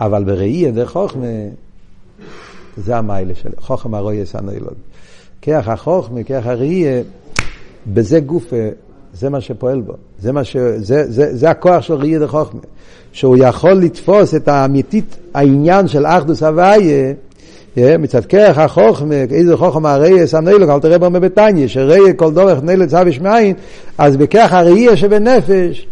[0.00, 1.26] אבל בראי דרך חוכמה,
[2.76, 4.74] זה המיילה של חוכמה רויס הנוילוד.
[5.40, 7.02] כיח החוכמה, כיח הראייה,
[7.86, 8.68] בזה גופה,
[9.14, 9.92] זה מה שפועל בו.
[10.18, 10.56] זה, מה ש...
[10.56, 12.60] זה, זה, זה הכוח של ראייה דרך חוכמה.
[13.12, 17.12] שהוא יכול לתפוס את האמיתית העניין של אחדוס הוויה,
[17.76, 22.88] מצד כרך החוכמה, איזה חוכמה הראייה סנאילו, אל תראה בו מבטניה, שראייה כל דורך נלת
[22.88, 23.54] צביש מאין,
[23.98, 25.86] אז בכרך הראייה שבנפש,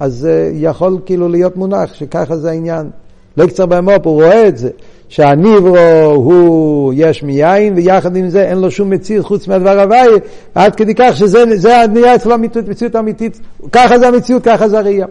[0.00, 2.90] אז יכול כאילו להיות מונח, שככה זה העניין.
[3.36, 4.70] לא יקצר במופ, הוא רואה את זה,
[5.08, 5.76] שהניברו
[6.14, 10.08] הוא יש מיין, ויחד עם זה אין לו שום מציאות חוץ מהדבר הוואי,
[10.54, 11.44] עד כדי כך שזה
[11.92, 13.40] נהיה אצלו מציאות אמיתית,
[13.72, 15.06] ככה זה המציאות, ככה זה הראייה.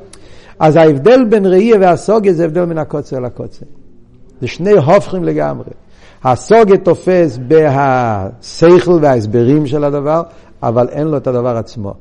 [0.59, 3.65] אז ההבדל בין ראייה והסוגיה זה הבדל בין הקוצר לקוצר.
[4.41, 5.69] זה שני הופכים לגמרי.
[6.23, 10.21] הסוגיה תופס בהשכל וההסברים של הדבר,
[10.63, 11.93] אבל אין לו את הדבר עצמו.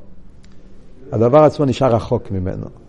[1.11, 2.80] הדבר עצמו נשאר רחוק ממנו.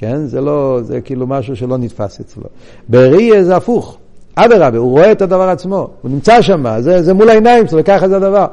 [0.00, 0.26] כן?
[0.26, 2.44] זה לא, זה כאילו משהו שלא נתפס אצלו.
[2.88, 3.98] בראייה זה הפוך.
[4.34, 8.08] אדרבה, הוא רואה את הדבר עצמו, הוא נמצא שם, זה, זה מול העיניים שלו, ככה
[8.08, 8.46] זה הדבר.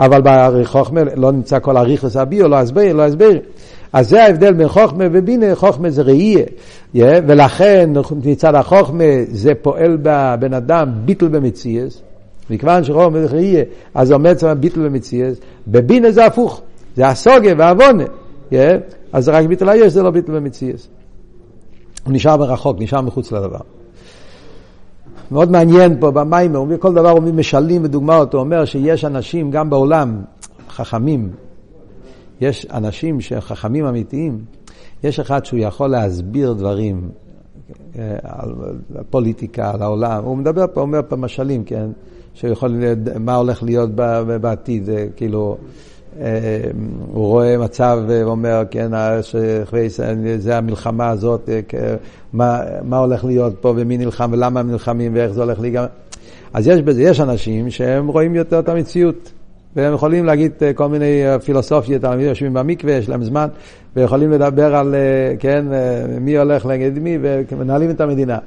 [0.00, 3.30] אבל בחוכמה לא נמצא כל הריכוס הביו, לא הסבר, לא הסבר.
[3.92, 6.44] אז זה ההבדל בין חוכמה ובינה, חוכמה זה ראייה.
[6.96, 7.90] Yeah, ולכן
[8.24, 12.02] מצד החוכמה זה פועל בבן אדם ביטל במציאס,
[12.50, 15.36] מכיוון שרוב מלך ראייה, אז עומד שם ביטל ומציאס,
[15.66, 16.60] בבינה זה הפוך,
[16.96, 18.04] זה הסוגיה והעוונה?
[19.12, 20.88] אז זה רק ביטל היש, זה לא ביטל ומציאס.
[22.04, 23.60] הוא נשאר ברחוק, נשאר מחוץ לדבר.
[25.30, 30.22] מאוד מעניין פה במים, כל דבר הוא משלים ודוגמאות, הוא אומר שיש אנשים גם בעולם,
[30.68, 31.30] חכמים,
[32.40, 34.38] יש אנשים שחכמים אמיתיים,
[35.04, 37.08] יש אחד שהוא יכול להסביר דברים
[37.98, 38.54] אה, על
[38.94, 41.90] הפוליטיקה, על העולם, הוא מדבר פה, אומר פה משלים, כן,
[42.34, 43.90] שיכול להיות, מה הולך להיות
[44.40, 45.56] בעתיד, כאילו,
[47.12, 48.90] הוא רואה מצב ואומר, כן,
[50.38, 51.48] זה המלחמה הזאת,
[52.32, 55.86] מה, מה הולך להיות פה ומי נלחם ולמה נלחמים ואיך זה הולך להיגמר.
[56.52, 59.32] אז יש בזה, יש אנשים שהם רואים יותר את המציאות.
[59.76, 63.48] והם יכולים להגיד אה, כל מיני אה, פילוסופיות, תלמידים יושבים במקווה, יש להם זמן,
[63.96, 65.66] ויכולים לדבר על, אה, כן,
[66.20, 68.38] מי הולך נגד מי, ומנהלים את המדינה.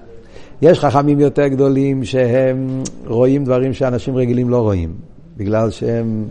[0.62, 4.94] יש חכמים יותר גדולים שהם רואים דברים שאנשים רגילים לא רואים,
[5.38, 6.26] בגלל שהם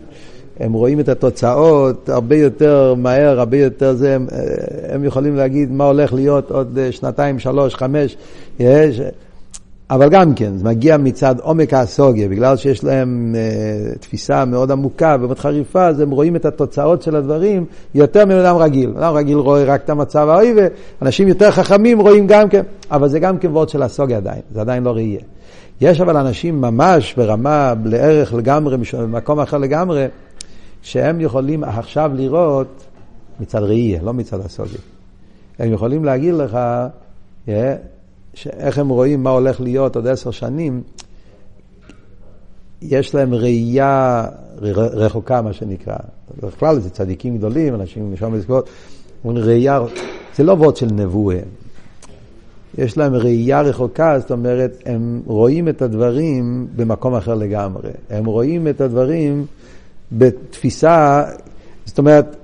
[0.59, 4.27] הם רואים את התוצאות הרבה יותר מהר, הרבה יותר זה, הם,
[4.89, 8.17] הם יכולים להגיד מה הולך להיות עוד שנתיים, שלוש, חמש,
[8.59, 9.01] יש,
[9.89, 15.15] אבל גם כן, זה מגיע מצד עומק הסוגיה, בגלל שיש להם אה, תפיסה מאוד עמוקה
[15.19, 18.91] ומאוד חריפה, אז הם רואים את התוצאות של הדברים יותר מבן אדם רגיל.
[18.91, 20.57] בן אדם רגיל רואה רק את המצב האויב,
[21.01, 22.61] אנשים יותר חכמים רואים גם כן,
[22.91, 25.21] אבל זה גם כן וורד של הסוגיה עדיין, זה עדיין לא ראייה.
[25.81, 30.05] יש אבל אנשים ממש ברמה, לערך לגמרי, במקום אחר לגמרי,
[30.83, 32.83] שהם יכולים עכשיו לראות
[33.39, 34.79] מצד ראייה, לא מצד הסוגיה.
[35.59, 36.57] הם יכולים להגיד לך,
[37.47, 37.49] yeah,
[38.33, 40.81] שאיך הם רואים מה הולך להיות עוד עשר שנים,
[42.81, 44.25] יש להם ראייה
[44.61, 45.95] רחוקה, מה שנקרא.
[46.41, 48.69] בכלל זה צדיקים גדולים, אנשים משם לזכות,
[49.25, 49.79] ראייה,
[50.35, 51.39] זה לא וורד של נבואה.
[52.77, 57.89] יש להם ראייה רחוקה, זאת אומרת, הם רואים את הדברים במקום אחר לגמרי.
[58.09, 59.45] הם רואים את הדברים
[60.11, 61.23] בתפיסה,
[61.85, 62.35] זאת אומרת,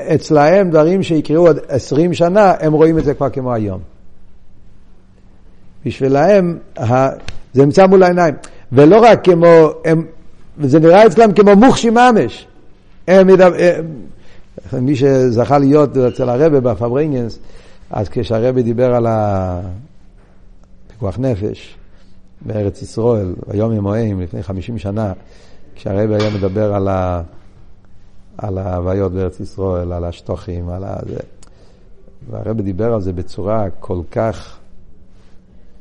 [0.00, 3.80] אצלהם דברים שיקראו עוד עשרים שנה, הם רואים את זה כבר כמו היום.
[5.86, 6.58] בשבילהם
[7.54, 8.34] זה נמצא מול העיניים.
[8.72, 10.06] ולא רק כמו, הם,
[10.60, 12.46] זה נראה אצלם כמו מוחשי ממש.
[13.08, 17.38] הם הם, מי שזכה להיות אצל הרבה בפברנגנס,
[17.90, 21.76] אז כשהרבה דיבר על הפיקוח נפש
[22.40, 25.12] בארץ ישראל, היום ימוהם, לפני חמישים שנה,
[25.74, 27.22] כשהרבה היה מדבר על, ה,
[28.38, 30.96] על ההוויות בארץ ישראל, על השטוחים, על ה...
[32.30, 34.58] והרבה דיבר על זה בצורה כל כך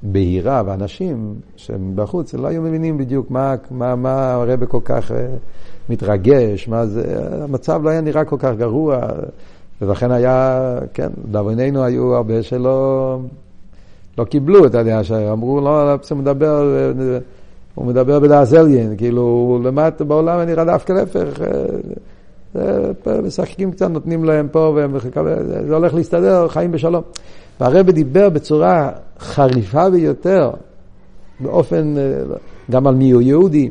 [0.03, 5.27] בהירה, ואנשים שהם בחוץ לא היו מבינים בדיוק מה, מה, מה הרבה כל כך אה,
[5.89, 8.99] מתרגש, מה זה, המצב לא היה נראה כל כך גרוע,
[9.81, 10.59] ולכן היה,
[10.93, 13.19] כן, לדאבוננו היו הרבה שלא
[14.17, 16.73] לא קיבלו את הדעה שאמרו, לא, לא, הוא מדבר,
[17.75, 21.41] הוא מדבר בלעזליין, כאילו, למטה בעולם אני נראה דווקא להפך.
[22.55, 27.03] אה, משחקים קצת, נותנים להם פה, וזה הולך להסתדר, חיים בשלום.
[27.59, 30.51] והרבא דיבר בצורה חריפה ביותר,
[31.39, 32.35] באופן, אה,
[32.71, 33.69] גם על מי הוא יהודי.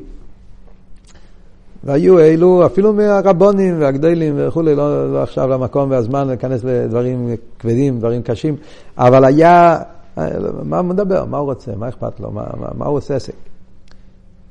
[1.85, 8.23] והיו אלו, אפילו מהרבונים והגדלים וכולי, לא, לא עכשיו למקום והזמן להיכנס לדברים כבדים, דברים
[8.23, 8.57] קשים,
[8.99, 9.79] אבל היה,
[10.19, 10.29] אה,
[10.63, 13.50] מה הוא מדבר, מה הוא רוצה, מה אכפת לו, מה, מה, מה הוא עושה עסק.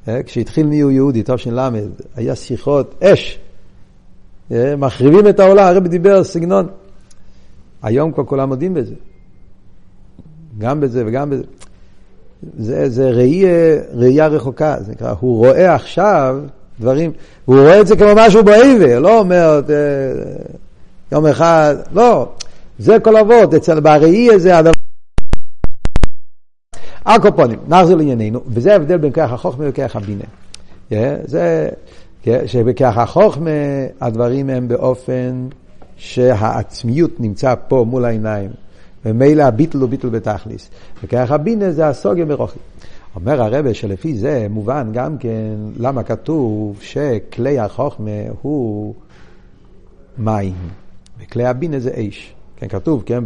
[0.08, 1.60] אה, כשהתחיל מי הוא יהודי, תש"ל,
[2.16, 3.40] היה שיחות אש,
[4.78, 6.68] מחריבים את העולם, הרבי דיבר סגנון.
[7.84, 8.94] היום כבר כולם מודים בזה.
[10.58, 11.44] גם בזה וגם בזה.
[12.60, 16.38] זה, זה ראייה, ראייה רחוקה, זה נקרא, הוא רואה עכשיו
[16.80, 17.12] דברים,
[17.46, 19.76] הוא רואה את זה כמו משהו באיבה, לא אומר אה,
[21.12, 22.30] יום אחד, לא,
[22.80, 24.79] זה כל אבות, אצל בראי זה הדבר.
[27.06, 30.24] הקופונים, נחזור לענייננו, וזה ההבדל בין כרך החוכמה וכרך הבינה.
[31.26, 31.70] זה,
[32.24, 33.50] yeah, שבכרך החוכמה
[34.02, 35.48] הדברים הם באופן
[35.98, 38.50] שהעצמיות נמצא פה מול העיניים.
[39.06, 40.70] ומילא הביטל הוא ביטל בתכליס.
[41.04, 42.60] וכך הבינה זה הסוגיה ברוכי.
[43.16, 48.93] אומר הרבה שלפי זה מובן גם כן למה כתוב שכלי החוכמה הוא
[50.18, 50.54] מים,
[51.20, 52.34] וכלי הבינה זה אש.
[52.60, 53.24] כן, כתוב, כן,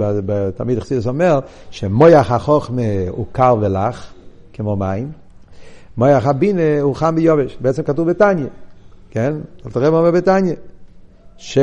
[0.56, 1.40] תמיד חסידס אומר
[1.72, 4.14] שמויח החוכמה הוא קר ולח,
[4.54, 5.12] כמו מים,
[5.98, 7.58] מויח הבינה הוא חם ויובש.
[7.62, 8.46] בעצם כתוב בתניא,
[9.12, 9.34] כן?
[9.68, 10.54] אתה רואה מה אומר בתניא.
[11.38, 11.58] ש...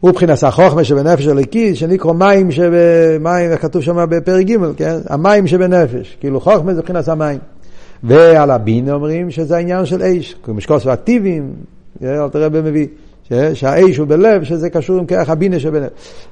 [0.00, 4.96] הוא מבחינת החוכמה שבנפש הליקי, שנקרא מים שבמים, כתוב שם בפרק ג', כן?
[5.08, 7.38] המים שבנפש, כאילו חוכמה זה מבחינת המים.
[8.02, 11.54] ועל הבינה אומרים שזה העניין של אש, משקוס והטיבים,
[12.02, 12.86] אל תראה במביא,
[13.54, 16.26] שהאש הוא בלב, שזה קשור עם כרך הבינה שבנפש.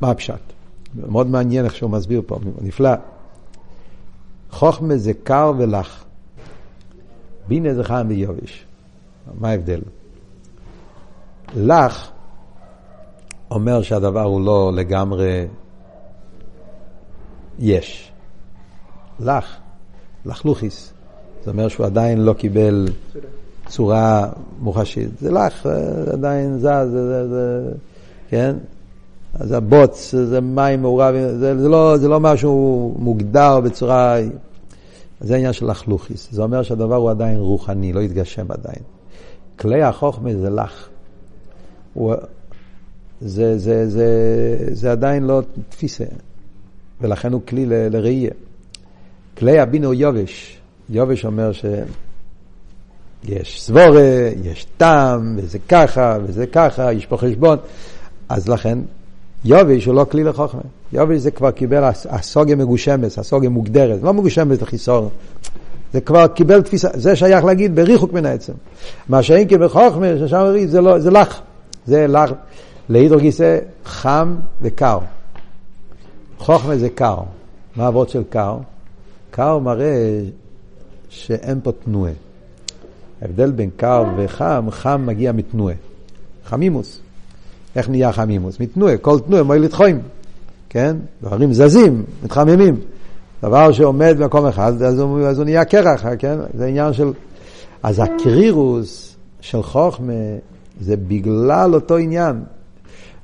[0.00, 0.52] מה הפשט?
[0.94, 2.90] מאוד מעניין איך שהוא מסביר פה, נפלא.
[4.50, 6.04] חוכמה זה קר ולח.
[7.48, 8.64] בינה זה חם ויובש.
[9.40, 9.80] מה ההבדל?
[11.56, 12.10] לך
[13.50, 15.46] אומר שהדבר הוא לא לגמרי
[17.58, 18.12] יש.
[19.20, 19.56] לך,
[20.26, 20.92] לחלוכיס.
[21.44, 22.88] זה אומר שהוא עדיין לא קיבל
[23.66, 24.28] צורה
[24.60, 25.08] מוחשית.
[25.20, 25.68] זה לך,
[26.12, 27.72] עדיין זז, זה, זה, זה,
[28.28, 28.56] כן?
[29.34, 34.16] אז הבוץ, זה מים מעורב, זה, זה, לא, זה לא משהו מוגדר בצורה...
[35.20, 36.28] זה העניין של לחלוכיס.
[36.32, 38.82] זה אומר שהדבר הוא עדיין רוחני, לא התגשם עדיין.
[39.58, 40.88] כלי החוכמה זה לך.
[41.94, 42.14] הוא,
[43.20, 44.08] זה, זה, זה,
[44.72, 46.04] זה עדיין לא תפיסה,
[47.00, 48.30] ולכן הוא כלי לראייה.
[49.38, 50.60] כלי הבינו יובש.
[50.90, 51.50] יובש אומר
[53.26, 57.58] שיש סבורה, יש טעם, וזה ככה, וזה ככה, יש פה חשבון.
[58.28, 58.78] אז לכן,
[59.44, 60.60] יובש הוא לא כלי לחוכמה.
[60.92, 65.10] יובש זה כבר קיבל הסוגיה מגושמת, הסוגיה מוגדרת, לא מגושמת לחיסור.
[65.92, 68.52] זה כבר קיבל תפיסה, זה שייך להגיד בריחוק מן העצם.
[69.08, 71.40] מה שאין כבחוכמה, ששם אומרים, זה, לא, זה לך.
[71.86, 72.32] זה לך.
[72.88, 74.98] להידור גיסא חם וקר.
[76.38, 77.18] חוכמה זה קר.
[77.76, 78.56] מה העבוד של קר?
[79.30, 80.20] קר מראה
[81.08, 82.12] שאין פה תנועה.
[83.24, 85.74] ההבדל בין קר וחם, חם מגיע מתנועה.
[86.44, 87.00] חמימוס.
[87.76, 88.60] איך נהיה חמימוס?
[88.60, 89.98] מתנועה, כל תנועה מועיל לתחוים.
[90.68, 90.96] כן?
[91.22, 92.76] דברים זזים, מתחממים.
[93.42, 96.38] דבר שעומד במקום אחד, אז הוא, אז הוא נהיה קרח, כן?
[96.54, 97.12] זה עניין של...
[97.82, 100.12] אז הקרירוס של חוכמה
[100.80, 102.36] זה בגלל אותו עניין.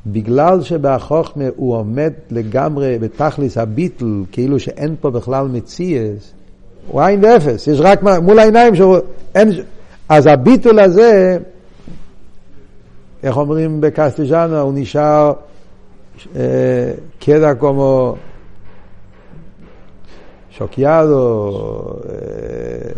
[0.07, 6.33] בגלל שבחוכמה הוא עומד לגמרי בתכליס הביטל, כאילו שאין פה בכלל מציאס,
[6.89, 8.97] הוא עין ואפס, יש רק מול העיניים שהוא...
[9.35, 9.53] אין,
[10.11, 11.39] אז הביטול הזה,
[13.23, 15.33] איך אומרים בקסטיג'אנה, הוא נשאר
[16.37, 18.17] אה, קדע כמו
[20.51, 21.51] שוקיאדו,
[22.09, 22.91] אה,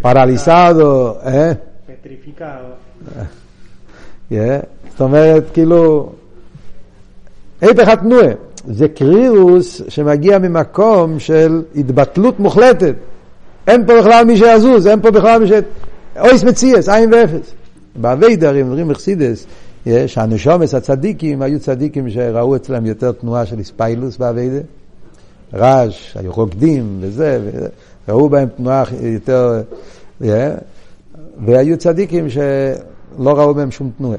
[0.00, 1.52] פרליסדו, אה?
[1.86, 2.46] פטריפיקדו.
[4.90, 6.12] זאת אומרת, כאילו,
[7.60, 8.28] היפך התנועה.
[8.66, 12.94] זה קרירוס שמגיע ממקום של התבטלות מוחלטת.
[13.66, 15.52] אין פה בכלל מי שיזוז, אין פה בכלל מי ש...
[16.20, 17.54] אויס מציאס, עין ואפס.
[17.96, 19.46] באביידר, אם אומרים מחסידס,
[20.06, 24.60] שהנשומס הצדיקים היו צדיקים שראו אצלם יותר תנועה של איספיילוס באביידר.
[25.54, 27.40] רעש, היו רוקדים וזה,
[28.08, 29.62] ראו בהם תנועה יותר...
[31.46, 34.18] והיו צדיקים שלא ראו בהם שום תנועה.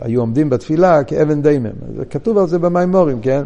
[0.00, 1.70] היו עומדים בתפילה כאבן דיימם.
[2.10, 3.42] כתוב על זה במימורים, כן?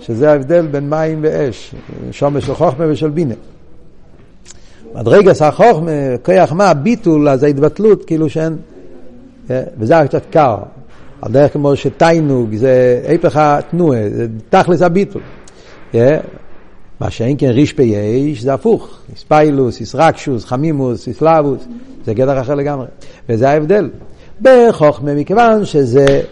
[0.00, 1.74] שזה ההבדל בין מים ואש,
[2.10, 3.34] שומש של חוכמה ושל בינה.
[4.94, 5.90] מדרגס החוכמה,
[6.22, 8.56] כוח מה, ביטול, אז ההתבטלות, כאילו שאין,
[9.50, 10.56] אה, וזה קצת קר.
[11.22, 15.22] על דרך כמו שתיינוג, זה היפך התנועה, זה תכלס הביטול.
[15.94, 16.18] אה,
[17.00, 18.98] מה שאין כן ריש פי יש, זה הפוך.
[19.16, 21.64] ספיילוס, איסרקשוס, חמימוס, איסלאבוס,
[22.04, 22.86] זה גדר אחר לגמרי.
[23.28, 23.90] וזה ההבדל.
[24.42, 26.22] בחוכמה, מכיוון שזה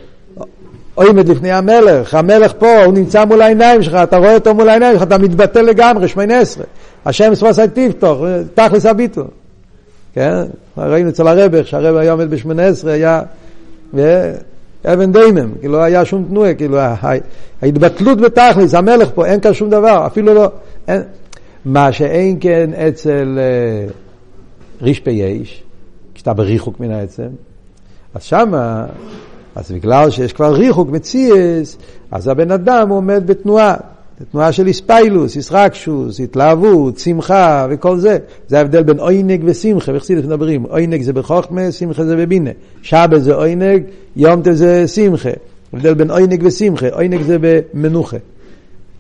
[1.07, 4.94] עומד לפני המלך, המלך פה, הוא נמצא מול העיניים שלך, אתה רואה אותו מול העיניים
[4.94, 6.64] שלך, אתה מתבטל לגמרי, שמונה עשרה.
[7.07, 8.22] השם ספוס טיפטוך,
[8.55, 9.24] תכלס הביטו.
[10.14, 10.34] כן?
[10.78, 13.22] ראינו אצל הרב, כשהרב היה עומד בשמונה עשרה, היה
[14.84, 16.78] אבן דיימם, כאילו לא היה שום תנועה, כאילו
[17.62, 20.48] ההתבטלות בתכלס, המלך פה, אין כאן שום דבר, אפילו לא,
[20.88, 21.03] אין,
[21.64, 23.38] מה שאין כן אצל
[23.88, 25.62] uh, ריש פי יש,
[26.14, 27.28] כשאתה בריחוק מן העצם,
[28.14, 28.86] אז שמה,
[29.55, 31.76] אז בגלל שיש כבר ריחוק מציאס,
[32.11, 33.76] אז הבן אדם עומד בתנועה,
[34.30, 38.18] תנועה של איספיילוס, איסרקשוס, התלהבות, שמחה וכל זה.
[38.48, 40.62] זה ההבדל בין עוינג ושמחה, וחסידות מדברים.
[40.62, 42.51] עוינג זה בחוכמה, שמחה זה בבינה.
[42.82, 43.82] שבת זה עוינג,
[44.16, 45.30] יומטה זה שמחה.
[45.72, 48.16] ההבדל בין עוינג ושמחה, עוינג זה במנוחה.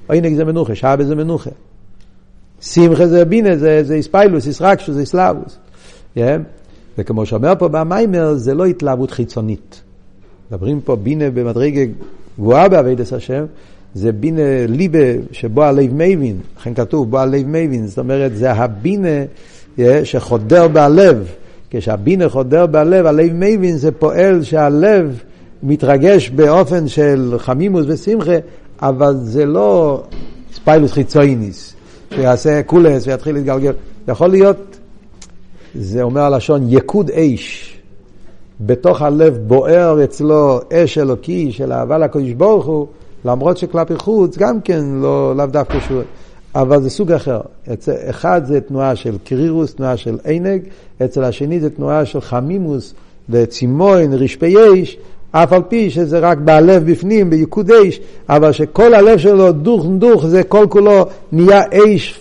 [0.06, 1.50] עוינג זה מנוחה, שבת זה מנוחה.
[2.60, 5.58] שמחה זה בינה, זה, זה איספיילוס, איסרקשוס, איסלאבוס.
[6.16, 6.20] Yeah.
[6.98, 9.82] וכמו שאומר פה במיימר, זה לא התלהבות חיצונית.
[10.52, 11.80] מדברים פה בינה במדרגה
[12.38, 13.44] גבוהה בעבידת השם,
[13.94, 14.98] זה בינה ליבה
[15.32, 19.24] שבו הלב מבין, לכן כתוב בו הלב מבין, זאת אומרת זה הבינה
[20.04, 21.28] שחודר בלב,
[21.70, 25.22] כשהבינה חודר בלב, הלב מבין זה פועל שהלב
[25.62, 28.36] מתרגש באופן של חמימוס ושמחה,
[28.82, 30.02] אבל זה לא
[30.54, 31.74] ספיילוס חיצויניס,
[32.14, 33.72] שיעשה קולס ויתחיל להתגלגל,
[34.08, 34.76] יכול להיות
[35.74, 37.79] זה אומר הלשון יקוד אש.
[38.60, 42.86] בתוך הלב בוער אצלו אש אלוקי של אהבה לקדוש ברוך הוא,
[43.24, 46.02] למרות שכלפי חוץ גם כן לא, לאו דווקא שהוא...
[46.54, 47.40] אבל זה סוג אחר.
[47.72, 50.62] אצל אחד זה תנועה של קרירוס, תנועה של עינג,
[51.04, 52.94] אצל השני זה תנועה של חמימוס
[53.28, 54.98] וצימון, רשפי אש,
[55.32, 60.26] אף על פי שזה רק בלב בפנים, ביקוד אש, אבל שכל הלב שלו דוך דוך,
[60.26, 62.20] זה כל כולו נהיה אש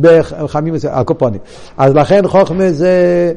[0.00, 1.40] בחמים הקופונים.
[1.76, 3.32] אז לכן חוכמה זה,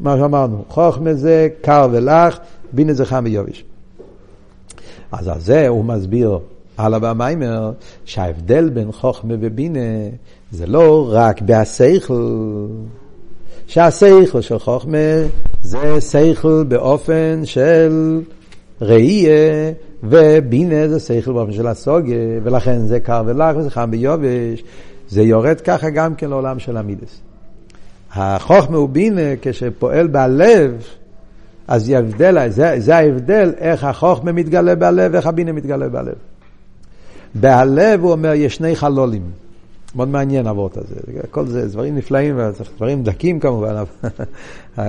[0.00, 2.38] מה שאמרנו, חוכמה זה קר ולח,
[2.72, 3.64] בינה זה חם ויובש.
[5.12, 6.38] אז על זה הוא מסביר
[6.78, 7.72] הלאה במיימר,
[8.04, 9.80] שההבדל בין חוכמה ובינה
[10.50, 12.66] זה לא רק בהסייכל,
[13.66, 14.98] שהסייכל של חוכמה
[15.62, 18.20] זה סייכל באופן של
[18.80, 19.72] ראייה,
[20.02, 24.64] ובינה זה שכל באופן של הסוגיה, ולכן זה קר ולח וזה חם ביובש.
[25.08, 27.20] זה יורד ככה גם כן לעולם של המידס.
[28.12, 30.82] החוכמה הוא בינה כשפועל בלב,
[31.68, 36.14] אז ההבדל, זה, זה ההבדל איך החוכמה מתגלה בלב ואיך הבינה מתגלה בלב.
[37.34, 39.22] בהלב הוא אומר יש שני חלולים.
[39.94, 40.94] מאוד מעניין אבות הזה.
[41.30, 42.38] כל זה דברים נפלאים,
[42.76, 43.74] דברים דקים כמובן.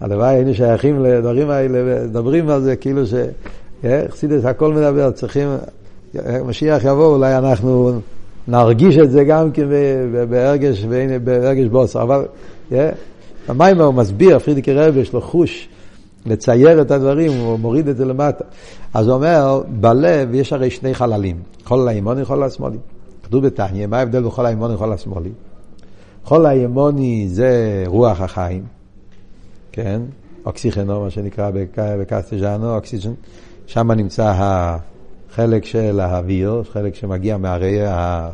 [0.00, 3.14] הלוואי היינו שייכים לדברים האלה, מדברים על זה כאילו ש...
[4.08, 5.48] חסידס הכל מדבר, צריכים,
[6.44, 8.00] משיח יבוא, אולי אנחנו
[8.48, 9.68] נרגיש את זה גם כן
[10.28, 10.84] בהרגש,
[11.24, 12.02] בהרגש בוסר,
[13.48, 15.68] אבל הוא מסביר, פרידיקי רבי יש לו חוש
[16.26, 18.44] לצייר את הדברים, הוא מוריד את זה למטה.
[18.94, 22.78] אז הוא אומר, בלב יש הרי שני חללים, חול האימוני וחול השמאלי.
[23.22, 25.30] כתוב בתניא, מה ההבדל בין חול האימוני וחול השמאלי?
[26.24, 28.64] חול האימוני זה רוח החיים,
[29.72, 30.00] כן?
[30.46, 33.12] אוקסיכנו, מה שנקרא בקסטג'אנו, אוקסיג'ן.
[33.66, 34.32] שם נמצא
[35.32, 38.28] החלק של האוויר, חלק שמגיע מהרי ה...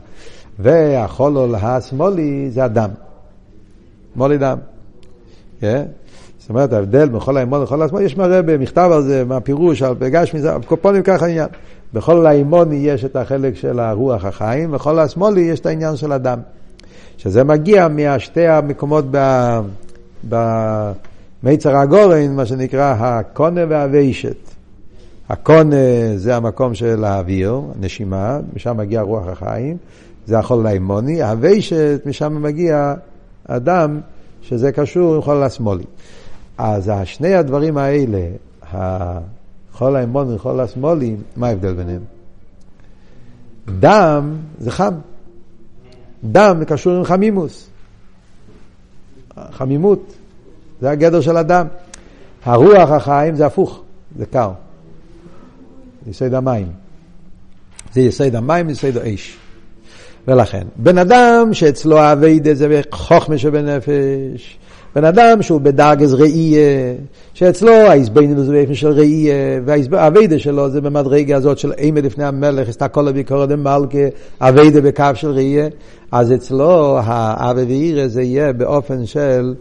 [0.58, 2.90] והחולול השמאלי זה הדם.
[4.16, 4.58] מולי דם.
[5.60, 5.64] Yeah.
[6.38, 9.94] זאת אומרת, ההבדל בין חול האימון לחול השמאלי, יש מראה במכתב על זה, מהפירוש, על
[9.98, 11.48] פגש מזה, קופונים ככה עניין.
[11.94, 16.38] בכל האימוני יש את החלק של הרוח החיים, בכל השמאלי יש את העניין של הדם.
[17.16, 19.04] שזה מגיע מהשתי המקומות.
[20.28, 24.57] במיצר הגורן, מה שנקרא הקונה והווישת.
[25.28, 25.76] הקונה
[26.16, 29.76] זה המקום של האוויר, הנשימה, משם מגיע רוח החיים,
[30.26, 32.94] זה החול האימוני, הווישת, משם מגיע
[33.46, 34.00] הדם,
[34.42, 35.84] שזה קשור עם חול השמאלי.
[36.58, 38.28] אז שני הדברים האלה,
[38.62, 42.02] החול האימוני וחול השמאלי, מה ההבדל ביניהם?
[43.80, 44.94] דם זה חם.
[46.24, 47.70] דם קשור עם חמימוס.
[49.50, 50.12] חמימות,
[50.80, 51.66] זה הגדר של הדם.
[52.44, 53.82] הרוח החיים זה הפוך,
[54.18, 54.50] זה קר.
[56.08, 56.66] יסוד המים.
[57.92, 59.36] זה יסוד המים, יסוד האש.
[60.28, 64.58] ולכן, בן אדם שאצלו האביידה זה חוכמה שבנפש,
[64.94, 66.94] בן אדם שהוא בדרגס ראייה,
[67.34, 72.68] שאצלו ההזבנינוס זה באופן של ראייה, והאביידה שלו זה במדרגה הזאת של אימא לפני המלך,
[72.68, 73.98] אסתכל הביקורת דמלכה,
[74.40, 75.68] אביידה בקו של ראייה,
[76.12, 79.54] אז אצלו האבי ואירא זה יהיה באופן של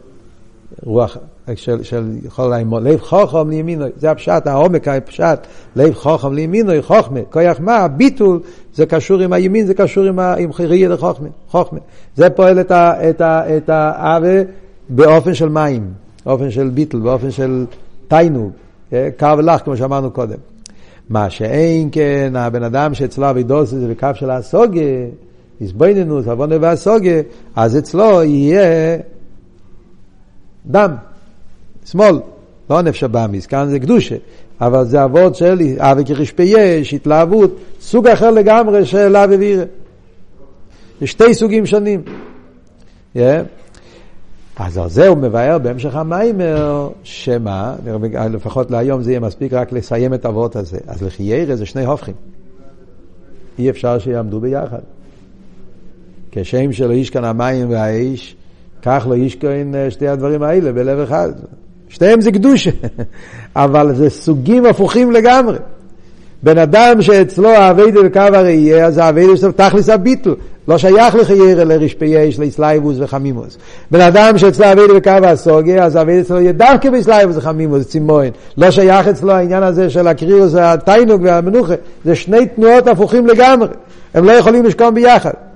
[0.84, 1.18] רוח,
[1.56, 7.20] של, של יכול לאמור, לב חוכם לימינו, זה הפשט, העומק הפשט, לב חוכם לימינו, חוכמה,
[7.30, 8.40] כוח מה, ביטול,
[8.74, 11.80] זה קשור עם הימין, זה קשור עם, עם חירייה לחוכמה, חוכמה.
[12.16, 14.48] זה פועל את, ה, את, ה, את
[14.90, 15.94] באופן של מים,
[16.26, 17.66] באופן של ביטול, באופן של
[18.08, 18.52] תיינוג,
[18.94, 20.38] אה, קר ולח, כמו שאמרנו קודם.
[21.10, 24.82] מה שאין כן, הבן אדם שאצלו אבידוס זה בקו של הסוגה,
[25.62, 27.22] הסבויננות, עוונה והסוגה,
[27.56, 28.98] אז אצלו יהיה
[30.66, 30.96] דם,
[31.92, 32.20] שמאל,
[32.70, 34.16] לא נפש הבאמיס, כאן זה קדושה,
[34.62, 39.64] אבל זה אבות של אבי כרשפי יש, התלהבות, סוג אחר לגמרי של אבי וירא.
[41.02, 42.02] יש שתי סוגים שונים.
[43.16, 43.20] Yeah.
[44.60, 47.76] אז על זה הוא מבאר בהמשך המיימר, שמה,
[48.34, 50.78] לפחות להיום זה יהיה מספיק רק לסיים את האבות הזה.
[50.88, 52.14] אז לחיירה זה שני הופכים.
[53.60, 54.80] אי אפשר שיעמדו ביחד.
[56.32, 58.36] כשם שלא איש כאן המים והאש,
[58.82, 61.32] כך לא ישכון אה, שתי הדברים האלה בלב אחד.
[61.90, 62.72] שתיהם זה קדושה,
[63.56, 65.58] אבל זה סוגים הפוכים לגמרי.
[66.44, 70.34] בן אדם שאצלו האביידה בקו הראייה, אז האביידה שלו תכלס הביטל.
[70.68, 73.58] לא שייך לחיירה לרשפי אש, לאסלייבוס וחמימוס.
[73.92, 78.32] בן אדם שאצלו האביידה בקו הסוגיה, אז האביידה שלו יהיה דווקא באסלייבוס וחמימוס, צימוין.
[78.58, 81.74] לא שייך אצלו העניין הזה של הקריאוס, התיינוג והמנוחה.
[82.06, 83.68] זה שני תנועות הפוכים לגמרי.
[84.14, 85.47] הם לא יכולים לשכון ביחד.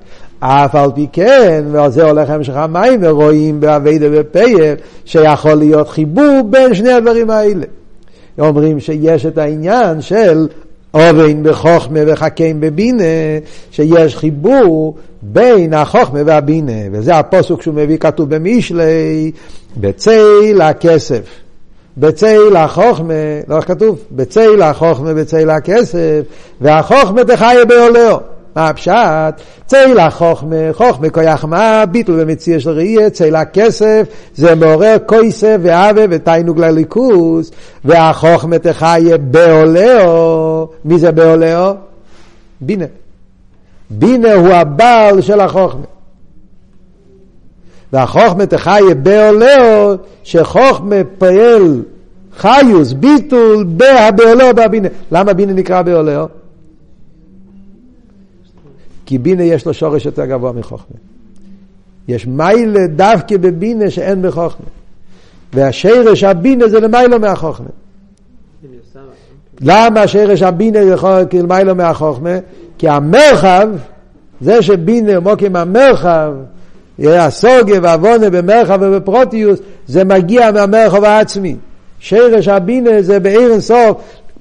[0.43, 4.75] אף על פי כן, ועל זה הולך המשך המים, ורואים באביידה ופייל,
[5.05, 7.65] שיכול להיות חיבור בין שני הדברים האלה.
[8.39, 10.47] אומרים שיש את העניין של
[10.93, 13.03] אובן בחוכמה וחכם בבינה,
[13.71, 19.31] שיש חיבור בין החוכמה והבינה, וזה הפוסק שהוא מביא כתוב במישלי,
[19.77, 21.21] בצל הכסף.
[21.97, 23.13] בצל החוכמה,
[23.47, 23.99] לא כתוב?
[24.11, 26.21] בצל החוכמה, בצל הכסף,
[26.61, 28.17] והחוכמה תחיה בעולהו.
[28.55, 29.41] מה הפשט?
[29.65, 36.01] ציילה חוכמה, חוכמה כויח מה, ביטול ומציא של ראייה, ציילה כסף, זה מעורר כויסף ואהבה
[36.09, 37.51] ותיינוג לליכוס,
[37.85, 41.73] והחוכמה תחיה בעולהו, מי זה בעולהו?
[42.61, 42.85] בינה.
[43.89, 45.85] בינה הוא הבעל של החוכמה.
[47.93, 51.83] והחוכמה תחיה בעולהו, שחוכמה פועל
[52.37, 54.87] חיוס, ביטול, בהבעולהו בהבינה.
[55.11, 56.40] למה בינה נקרא בעולהו?
[59.05, 60.97] כי בינה יש לו שורש יותר גבוה מחוכמה.
[62.07, 64.65] יש מיילה דווקא בבינה שאין בחוכמה.
[65.53, 67.67] והשרש הבינה זה למיילו מהחוכמה.
[69.61, 72.37] למה שרש הבינה יכול למיילו מהחוכמה?
[72.77, 73.69] כי המרחב,
[74.41, 76.33] זה שבינה מוקים המרחב,
[76.99, 81.55] הסוגיה והעוונה במרחב ובפרוטיוס, זה מגיע מהמרחב העצמי.
[81.99, 83.97] שרש הבינה זה בעיר אינסוף,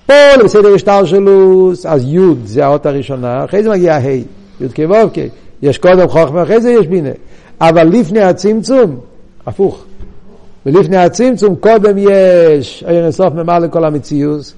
[0.07, 5.21] פה בסדר השתלשלוס, אז י' זה האות הראשונה, אחרי זה מגיע ה', י' כו'
[5.63, 7.11] יש קודם חוכמה, אחרי זה יש בינה.
[7.61, 9.01] אבל לפני הצמצום,
[9.47, 9.85] הפוך.
[10.67, 14.53] ולפני הצמצום קודם יש עיר אינסוף ממלא כל המציאות,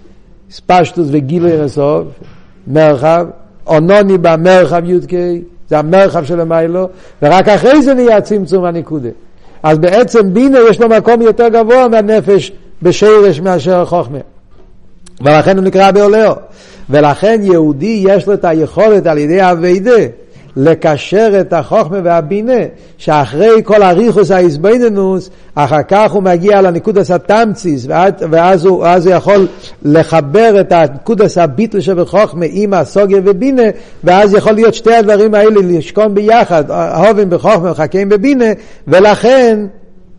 [0.50, 2.04] ספשטוס וגילוי עיר אינסוף,
[2.66, 3.26] מרחב,
[3.66, 5.12] אונוני במרחב י"ק,
[5.68, 6.88] זה המרחב של המיילו,
[7.22, 9.08] ורק אחרי זה נהיה צמצום הנקודה.
[9.62, 14.18] אז בעצם בינה יש לו מקום יותר גבוה מהנפש בשרש מאשר החוכמה.
[15.20, 16.34] ולכן הוא נקרא בעולהו.
[16.90, 20.02] ולכן יהודי יש לו את היכולת על ידי אביידה
[20.56, 22.58] לקשר את החוכמה והבינה,
[22.98, 27.86] שאחרי כל הריחוס האיזבנינוס, אחר כך הוא מגיע לנקודס התמציס,
[28.30, 29.46] ואז הוא, הוא יכול
[29.82, 33.62] לחבר את הנקודס הביטל שבחוכמה עם הסוגיה ובינה,
[34.04, 38.52] ואז יכול להיות שתי הדברים האלה לשכון ביחד, אהובים בחוכמה וחכים בבינה,
[38.88, 39.66] ולכן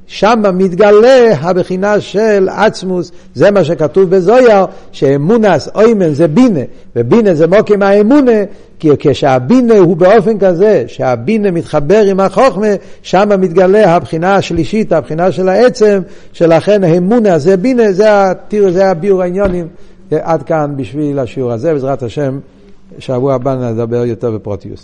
[0.08, 6.60] שם מתגלה הבחינה של עצמוס, זה מה שכתוב בזויר, שאמונס אוימן זה בינה,
[6.96, 8.32] ובינה זה מוקים האמונה,
[8.80, 12.68] כי כשהבינה הוא באופן כזה, שהבינה מתחבר עם החוכמה,
[13.02, 16.02] שם מתגלה הבחינה השלישית, הבחינה של העצם,
[16.34, 18.10] שלכן האמונה זה בינה, זה,
[18.48, 19.68] תראו, זה הביאור העניונים.
[20.12, 22.40] עד כאן בשביל השיעור הזה, בעזרת השם,
[23.00, 24.82] שבוע הבא נדבר יותר בפרוטיוס.